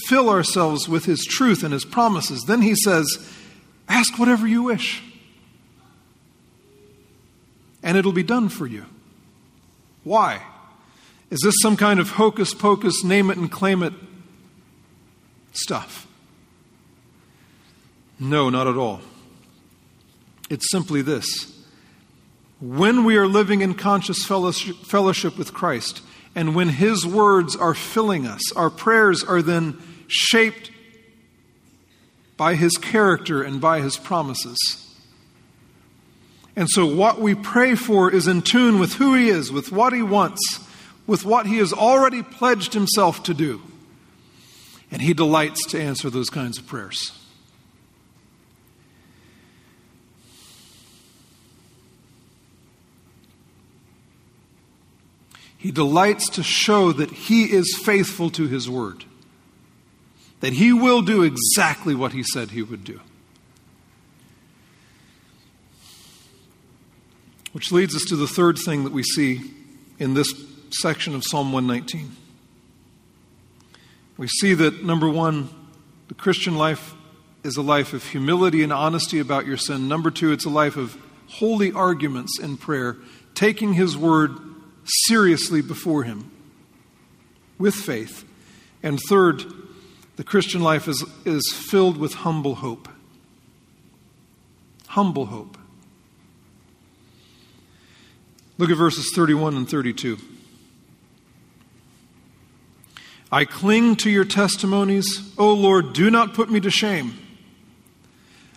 fill 0.07 0.29
ourselves 0.29 0.87
with 0.89 1.05
His 1.05 1.23
truth 1.23 1.63
and 1.63 1.71
His 1.71 1.85
promises, 1.85 2.43
then 2.45 2.61
He 2.61 2.75
says, 2.75 3.07
Ask 3.87 4.19
whatever 4.19 4.45
you 4.45 4.63
wish, 4.63 5.01
and 7.81 7.97
it'll 7.97 8.11
be 8.11 8.21
done 8.21 8.49
for 8.49 8.67
you. 8.67 8.85
Why? 10.03 10.41
Is 11.29 11.39
this 11.43 11.55
some 11.61 11.75
kind 11.75 11.99
of 11.99 12.11
hocus 12.11 12.53
pocus, 12.53 13.03
name 13.03 13.29
it 13.29 13.37
and 13.37 13.51
claim 13.51 13.83
it 13.83 13.93
stuff? 15.51 16.07
No, 18.19 18.49
not 18.49 18.67
at 18.67 18.77
all. 18.77 19.01
It's 20.49 20.71
simply 20.71 21.01
this 21.01 21.53
when 22.59 23.03
we 23.03 23.17
are 23.17 23.27
living 23.27 23.61
in 23.61 23.75
conscious 23.75 24.25
fellowship 24.25 25.37
with 25.37 25.53
Christ, 25.53 26.01
and 26.33 26.55
when 26.55 26.69
His 26.69 27.05
words 27.05 27.55
are 27.55 27.75
filling 27.75 28.25
us, 28.25 28.51
our 28.53 28.69
prayers 28.69 29.23
are 29.23 29.41
then 29.41 29.79
shaped 30.07 30.71
by 32.35 32.55
His 32.55 32.73
character 32.77 33.43
and 33.43 33.61
by 33.61 33.81
His 33.81 33.97
promises. 33.97 34.57
And 36.55 36.67
so, 36.69 36.87
what 36.87 37.21
we 37.21 37.35
pray 37.35 37.75
for 37.75 38.11
is 38.11 38.27
in 38.27 38.41
tune 38.41 38.79
with 38.79 38.93
who 38.93 39.13
He 39.13 39.29
is, 39.29 39.51
with 39.51 39.71
what 39.71 39.93
He 39.93 40.01
wants, 40.01 40.41
with 41.07 41.25
what 41.25 41.47
He 41.47 41.57
has 41.57 41.73
already 41.73 42.21
pledged 42.21 42.73
Himself 42.73 43.23
to 43.23 43.33
do. 43.33 43.61
And 44.91 45.01
He 45.01 45.13
delights 45.13 45.65
to 45.67 45.81
answer 45.81 46.09
those 46.09 46.29
kinds 46.29 46.59
of 46.59 46.67
prayers. 46.67 47.17
He 55.57 55.71
delights 55.71 56.29
to 56.29 56.43
show 56.43 56.91
that 56.93 57.11
he 57.11 57.45
is 57.45 57.77
faithful 57.83 58.29
to 58.31 58.47
his 58.47 58.69
word, 58.69 59.03
that 60.39 60.53
he 60.53 60.71
will 60.71 61.01
do 61.01 61.23
exactly 61.23 61.95
what 61.95 62.13
he 62.13 62.23
said 62.23 62.51
he 62.51 62.61
would 62.61 62.83
do. 62.83 63.01
Which 67.53 67.71
leads 67.71 67.95
us 67.95 68.05
to 68.05 68.15
the 68.15 68.27
third 68.27 68.59
thing 68.59 68.83
that 68.83 68.93
we 68.93 69.01
see 69.01 69.41
in 69.97 70.13
this 70.13 70.31
section 70.73 71.15
of 71.15 71.23
Psalm 71.23 71.51
119. 71.51 72.11
We 74.17 74.27
see 74.27 74.53
that, 74.55 74.83
number 74.83 75.09
one, 75.09 75.49
the 76.07 76.13
Christian 76.13 76.55
life 76.55 76.93
is 77.43 77.55
a 77.57 77.61
life 77.61 77.93
of 77.93 78.03
humility 78.03 78.63
and 78.63 78.73
honesty 78.73 79.19
about 79.19 79.45
your 79.45 79.57
sin. 79.57 79.87
Number 79.87 80.09
two, 80.11 80.31
it's 80.31 80.45
a 80.45 80.49
life 80.49 80.75
of 80.75 80.97
holy 81.27 81.71
arguments 81.71 82.39
in 82.39 82.57
prayer, 82.57 82.97
taking 83.35 83.73
his 83.73 83.95
word 83.95 84.31
seriously 84.87 85.61
before 85.61 86.03
Him 86.03 86.31
with 87.57 87.75
faith. 87.75 88.25
And 88.81 88.99
third, 89.07 89.43
the 90.15 90.23
Christian 90.23 90.61
life 90.61 90.87
is, 90.87 91.03
is 91.25 91.53
filled 91.53 91.97
with 91.97 92.13
humble 92.13 92.55
hope. 92.55 92.87
Humble 94.87 95.27
hope. 95.27 95.57
Look 98.57 98.69
at 98.71 98.77
verses 98.77 99.11
31 99.13 99.55
and 99.55 99.69
32. 99.69 100.17
I 103.31 103.45
cling 103.45 103.97
to 103.97 104.09
your 104.09 104.25
testimonies. 104.25 105.33
O 105.37 105.53
Lord, 105.53 105.93
do 105.93 106.09
not 106.09 106.33
put 106.33 106.49
me 106.49 106.59
to 106.61 106.71
shame. 106.71 107.13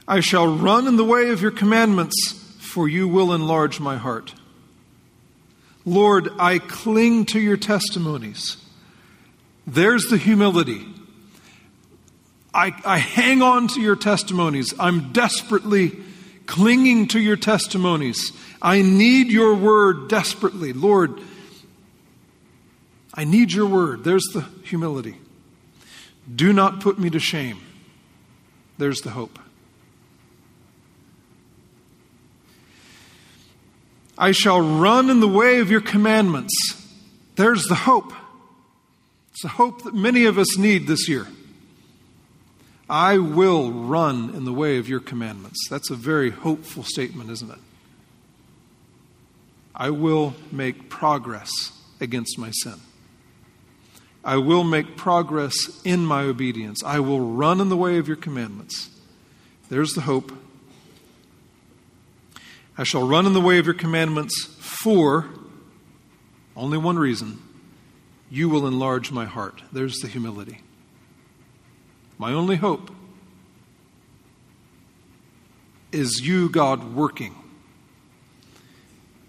I 0.06 0.20
shall 0.20 0.46
run 0.46 0.86
in 0.86 0.96
the 0.96 1.04
way 1.04 1.30
of 1.30 1.42
your 1.42 1.50
commandments, 1.50 2.16
for 2.58 2.88
you 2.88 3.08
will 3.08 3.32
enlarge 3.32 3.80
my 3.80 3.96
heart. 3.96 4.34
Lord, 5.84 6.28
I 6.38 6.58
cling 6.58 7.26
to 7.26 7.40
your 7.40 7.56
testimonies. 7.56 8.56
There's 9.66 10.04
the 10.04 10.16
humility. 10.16 10.86
I, 12.52 12.72
I 12.84 12.98
hang 12.98 13.42
on 13.42 13.68
to 13.68 13.80
your 13.80 13.96
testimonies. 13.96 14.74
I'm 14.78 15.12
desperately 15.12 15.96
clinging 16.46 17.08
to 17.08 17.20
your 17.20 17.36
testimonies. 17.36 18.32
I 18.60 18.82
need 18.82 19.28
your 19.28 19.54
word 19.54 20.08
desperately. 20.08 20.72
Lord, 20.72 21.20
I 23.20 23.24
need 23.24 23.52
your 23.52 23.66
word. 23.66 24.02
There's 24.02 24.24
the 24.32 24.40
humility. 24.64 25.14
Do 26.34 26.54
not 26.54 26.80
put 26.80 26.98
me 26.98 27.10
to 27.10 27.18
shame. 27.20 27.60
There's 28.78 29.02
the 29.02 29.10
hope. 29.10 29.38
I 34.16 34.32
shall 34.32 34.62
run 34.62 35.10
in 35.10 35.20
the 35.20 35.28
way 35.28 35.58
of 35.58 35.70
your 35.70 35.82
commandments. 35.82 36.54
There's 37.36 37.64
the 37.64 37.74
hope. 37.74 38.10
It's 39.32 39.42
the 39.42 39.48
hope 39.48 39.82
that 39.82 39.92
many 39.92 40.24
of 40.24 40.38
us 40.38 40.56
need 40.56 40.86
this 40.86 41.06
year. 41.06 41.26
I 42.88 43.18
will 43.18 43.70
run 43.70 44.34
in 44.34 44.46
the 44.46 44.52
way 44.54 44.78
of 44.78 44.88
your 44.88 45.00
commandments. 45.00 45.68
That's 45.68 45.90
a 45.90 45.94
very 45.94 46.30
hopeful 46.30 46.84
statement, 46.84 47.28
isn't 47.28 47.50
it? 47.50 47.58
I 49.74 49.90
will 49.90 50.34
make 50.50 50.88
progress 50.88 51.50
against 52.00 52.38
my 52.38 52.50
sin. 52.50 52.80
I 54.24 54.36
will 54.36 54.64
make 54.64 54.96
progress 54.96 55.80
in 55.84 56.04
my 56.04 56.22
obedience. 56.22 56.84
I 56.84 57.00
will 57.00 57.20
run 57.20 57.60
in 57.60 57.68
the 57.68 57.76
way 57.76 57.98
of 57.98 58.06
your 58.06 58.16
commandments. 58.16 58.90
There's 59.68 59.94
the 59.94 60.02
hope. 60.02 60.32
I 62.76 62.84
shall 62.84 63.06
run 63.06 63.26
in 63.26 63.32
the 63.32 63.40
way 63.40 63.58
of 63.58 63.66
your 63.66 63.74
commandments 63.74 64.44
for 64.58 65.28
only 66.56 66.78
one 66.78 66.98
reason 66.98 67.40
you 68.30 68.48
will 68.48 68.66
enlarge 68.66 69.10
my 69.10 69.24
heart. 69.24 69.62
There's 69.72 69.98
the 69.98 70.08
humility. 70.08 70.60
My 72.18 72.32
only 72.32 72.56
hope 72.56 72.90
is 75.92 76.20
you, 76.20 76.48
God, 76.48 76.94
working. 76.94 77.34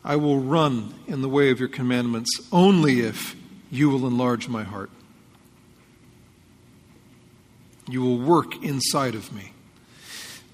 I 0.04 0.16
will 0.16 0.40
run 0.40 0.94
in 1.08 1.22
the 1.22 1.30
way 1.30 1.52
of 1.52 1.60
your 1.60 1.70
commandments 1.70 2.30
only 2.52 3.02
if 3.02 3.36
you 3.72 3.90
will 3.90 4.06
enlarge 4.06 4.48
my 4.48 4.64
heart. 4.64 4.92
You 7.90 8.02
will 8.02 8.20
work 8.20 8.64
inside 8.64 9.16
of 9.16 9.34
me. 9.34 9.54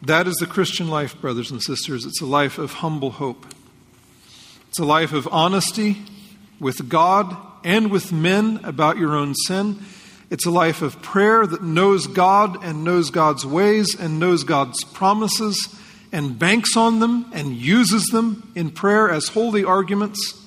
That 0.03 0.27
is 0.27 0.35
the 0.35 0.45
Christian 0.45 0.87
life, 0.87 1.19
brothers 1.19 1.49
and 1.49 1.61
sisters. 1.61 2.05
It's 2.05 2.21
a 2.21 2.25
life 2.25 2.59
of 2.59 2.73
humble 2.73 3.11
hope. 3.11 3.45
It's 4.69 4.79
a 4.79 4.85
life 4.85 5.11
of 5.11 5.27
honesty 5.31 5.97
with 6.59 6.87
God 6.87 7.35
and 7.63 7.89
with 7.89 8.11
men 8.11 8.61
about 8.63 8.97
your 8.97 9.15
own 9.15 9.33
sin. 9.33 9.79
It's 10.29 10.45
a 10.45 10.51
life 10.51 10.81
of 10.81 11.01
prayer 11.01 11.47
that 11.47 11.63
knows 11.63 12.05
God 12.05 12.63
and 12.63 12.83
knows 12.83 13.09
God's 13.09 13.45
ways 13.45 13.95
and 13.99 14.19
knows 14.19 14.43
God's 14.43 14.83
promises 14.83 15.75
and 16.11 16.37
banks 16.37 16.77
on 16.77 16.99
them 16.99 17.29
and 17.33 17.53
uses 17.53 18.05
them 18.07 18.51
in 18.55 18.69
prayer 18.69 19.09
as 19.09 19.29
holy 19.29 19.63
arguments. 19.63 20.43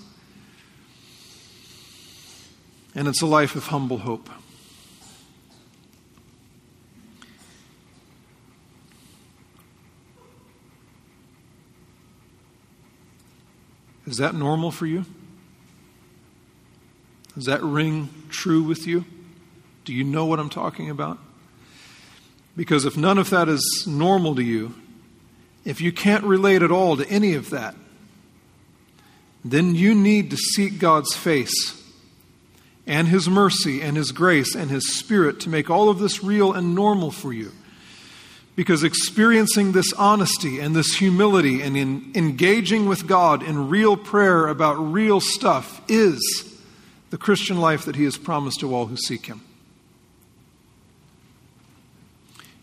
And 2.95 3.07
it's 3.07 3.23
a 3.23 3.27
life 3.27 3.55
of 3.55 3.67
humble 3.69 3.99
hope. 3.99 4.29
Is 14.07 14.17
that 14.17 14.35
normal 14.35 14.73
for 14.73 14.87
you? 14.87 15.05
Does 17.37 17.45
that 17.45 17.63
ring 17.63 18.09
true 18.29 18.63
with 18.63 18.87
you? 18.87 19.05
Do 19.85 19.95
you 19.95 20.03
know 20.03 20.27
what 20.27 20.41
I'm 20.41 20.51
talking 20.51 20.91
about? 20.91 21.19
Because 22.57 22.85
if 22.85 22.97
none 22.97 23.19
of 23.19 23.31
that 23.31 23.49
is 23.49 23.85
normal 23.87 24.35
to 24.35 24.43
you, 24.43 24.75
if 25.65 25.81
you 25.81 25.93
can't 25.93 26.25
relate 26.25 26.63
at 26.63 26.73
all 26.73 26.97
to 26.97 27.09
any 27.09 27.35
of 27.35 27.51
that, 27.51 27.77
then 29.45 29.75
you 29.75 29.95
need 29.95 30.31
to 30.31 30.37
seek 30.37 30.79
God's 30.79 31.15
face 31.15 31.80
and 32.91 33.07
His 33.07 33.29
mercy 33.29 33.81
and 33.81 33.97
His 33.97 34.11
grace 34.11 34.57
and 34.57 34.69
His 34.69 34.97
Spirit 34.99 35.39
to 35.41 35.49
make 35.49 35.71
all 35.71 35.89
of 35.89 36.01
this 36.01 36.25
real 36.25 36.53
and 36.53 36.75
normal 36.75 37.13
for 37.13 37.33
you. 37.33 37.53
Because 38.57 38.83
experiencing 38.83 39.71
this 39.71 39.93
honesty 39.93 40.59
and 40.59 40.75
this 40.75 40.97
humility 40.97 41.63
and 41.63 41.77
in 41.77 42.11
engaging 42.17 42.87
with 42.87 43.07
God 43.07 43.45
in 43.45 43.69
real 43.69 43.97
prayer 43.97 44.49
about 44.49 44.75
real 44.75 45.21
stuff 45.21 45.81
is 45.89 46.21
the 47.11 47.17
Christian 47.17 47.61
life 47.61 47.85
that 47.85 47.95
He 47.95 48.03
has 48.05 48.19
promised 48.19 48.59
to 48.59 48.75
all 48.75 48.87
who 48.87 48.97
seek 48.97 49.27
Him. 49.27 49.41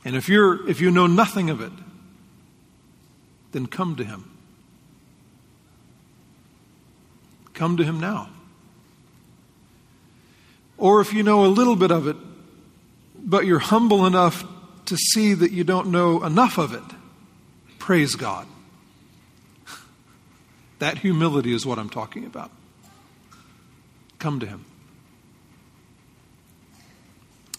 And 0.04 0.14
if, 0.14 0.28
you're, 0.28 0.70
if 0.70 0.82
you 0.82 0.92
know 0.92 1.08
nothing 1.08 1.50
of 1.50 1.62
it, 1.62 1.72
then 3.54 3.66
come 3.66 3.96
to 3.96 4.04
Him. 4.04 4.30
Come 7.54 7.78
to 7.78 7.86
Him 7.86 8.02
now. 8.02 8.30
Or 10.78 11.02
if 11.02 11.14
you 11.14 11.24
know 11.24 11.46
a 11.46 11.48
little 11.48 11.76
bit 11.76 11.92
of 11.92 12.08
it, 12.08 12.16
but 13.16 13.46
you're 13.46 13.60
humble 13.60 14.06
enough 14.06 14.46
to 14.86 14.96
see 14.96 15.34
that 15.34 15.52
you 15.52 15.64
don't 15.64 15.88
know 15.88 16.24
enough 16.24 16.58
of 16.58 16.74
it, 16.74 16.84
praise 17.80 18.16
God. 18.16 18.48
That 20.80 21.00
humility 21.00 21.54
is 21.54 21.66
what 21.66 21.80
I'm 21.80 21.90
talking 21.90 22.24
about. 22.26 22.52
Come 24.20 24.40
to 24.42 24.46
Him. 24.46 24.64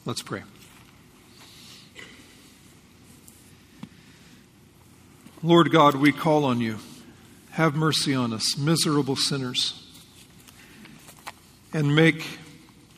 Let's 0.05 0.23
pray. 0.23 0.45
Lord 5.43 5.71
God, 5.71 5.97
we 5.97 6.13
call 6.13 6.45
on 6.45 6.61
you. 6.61 6.79
Have 7.51 7.75
mercy 7.75 8.15
on 8.15 8.33
us, 8.33 8.57
miserable 8.57 9.17
sinners, 9.17 9.85
and 11.73 11.95
make 11.95 12.25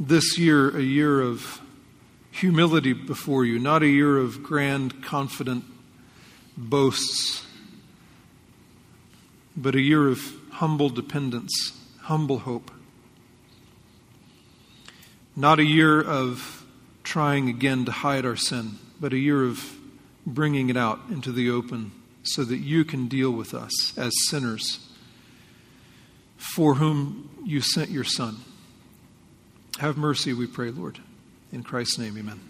this 0.01 0.39
year 0.39 0.75
a 0.75 0.83
year 0.83 1.21
of 1.21 1.61
humility 2.31 2.95
before 2.95 3.45
you, 3.45 3.59
not 3.59 3.83
a 3.83 3.89
year 3.89 4.17
of 4.17 4.43
grand, 4.43 5.05
confident 5.05 5.63
boasts, 6.57 7.45
but 9.55 9.75
a 9.75 9.81
year 9.81 10.09
of 10.09 10.21
humble 10.53 10.89
dependence, 10.89 11.79
humble 12.03 12.39
hope. 12.41 12.71
Not 15.37 15.59
a 15.59 15.65
year 15.65 16.01
of 16.01 16.65
trying 17.03 17.49
again 17.49 17.85
to 17.85 17.93
hide 17.93 18.25
our 18.25 18.37
sin, 18.37 18.79
but 19.01 19.13
a 19.13 19.19
year 19.19 19.45
of 19.45 19.77
bringing 20.27 20.71
it 20.71 20.77
out 20.77 21.01
into 21.11 21.31
the 21.31 21.51
open 21.51 21.93
so 22.23 22.45
that 22.45 22.59
you 22.59 22.85
can 22.85 23.07
deal 23.07 23.31
with 23.31 23.55
us 23.55 23.97
as 23.99 24.13
sinners 24.29 24.87
for 26.37 26.77
whom 26.77 27.29
you 27.45 27.61
sent 27.61 27.91
your 27.91 28.05
Son. 28.05 28.37
Have 29.81 29.97
mercy, 29.97 30.35
we 30.35 30.47
pray, 30.47 30.71
Lord. 30.71 30.99
In 31.53 31.63
Christ's 31.63 31.97
name, 31.97 32.19
amen. 32.19 32.41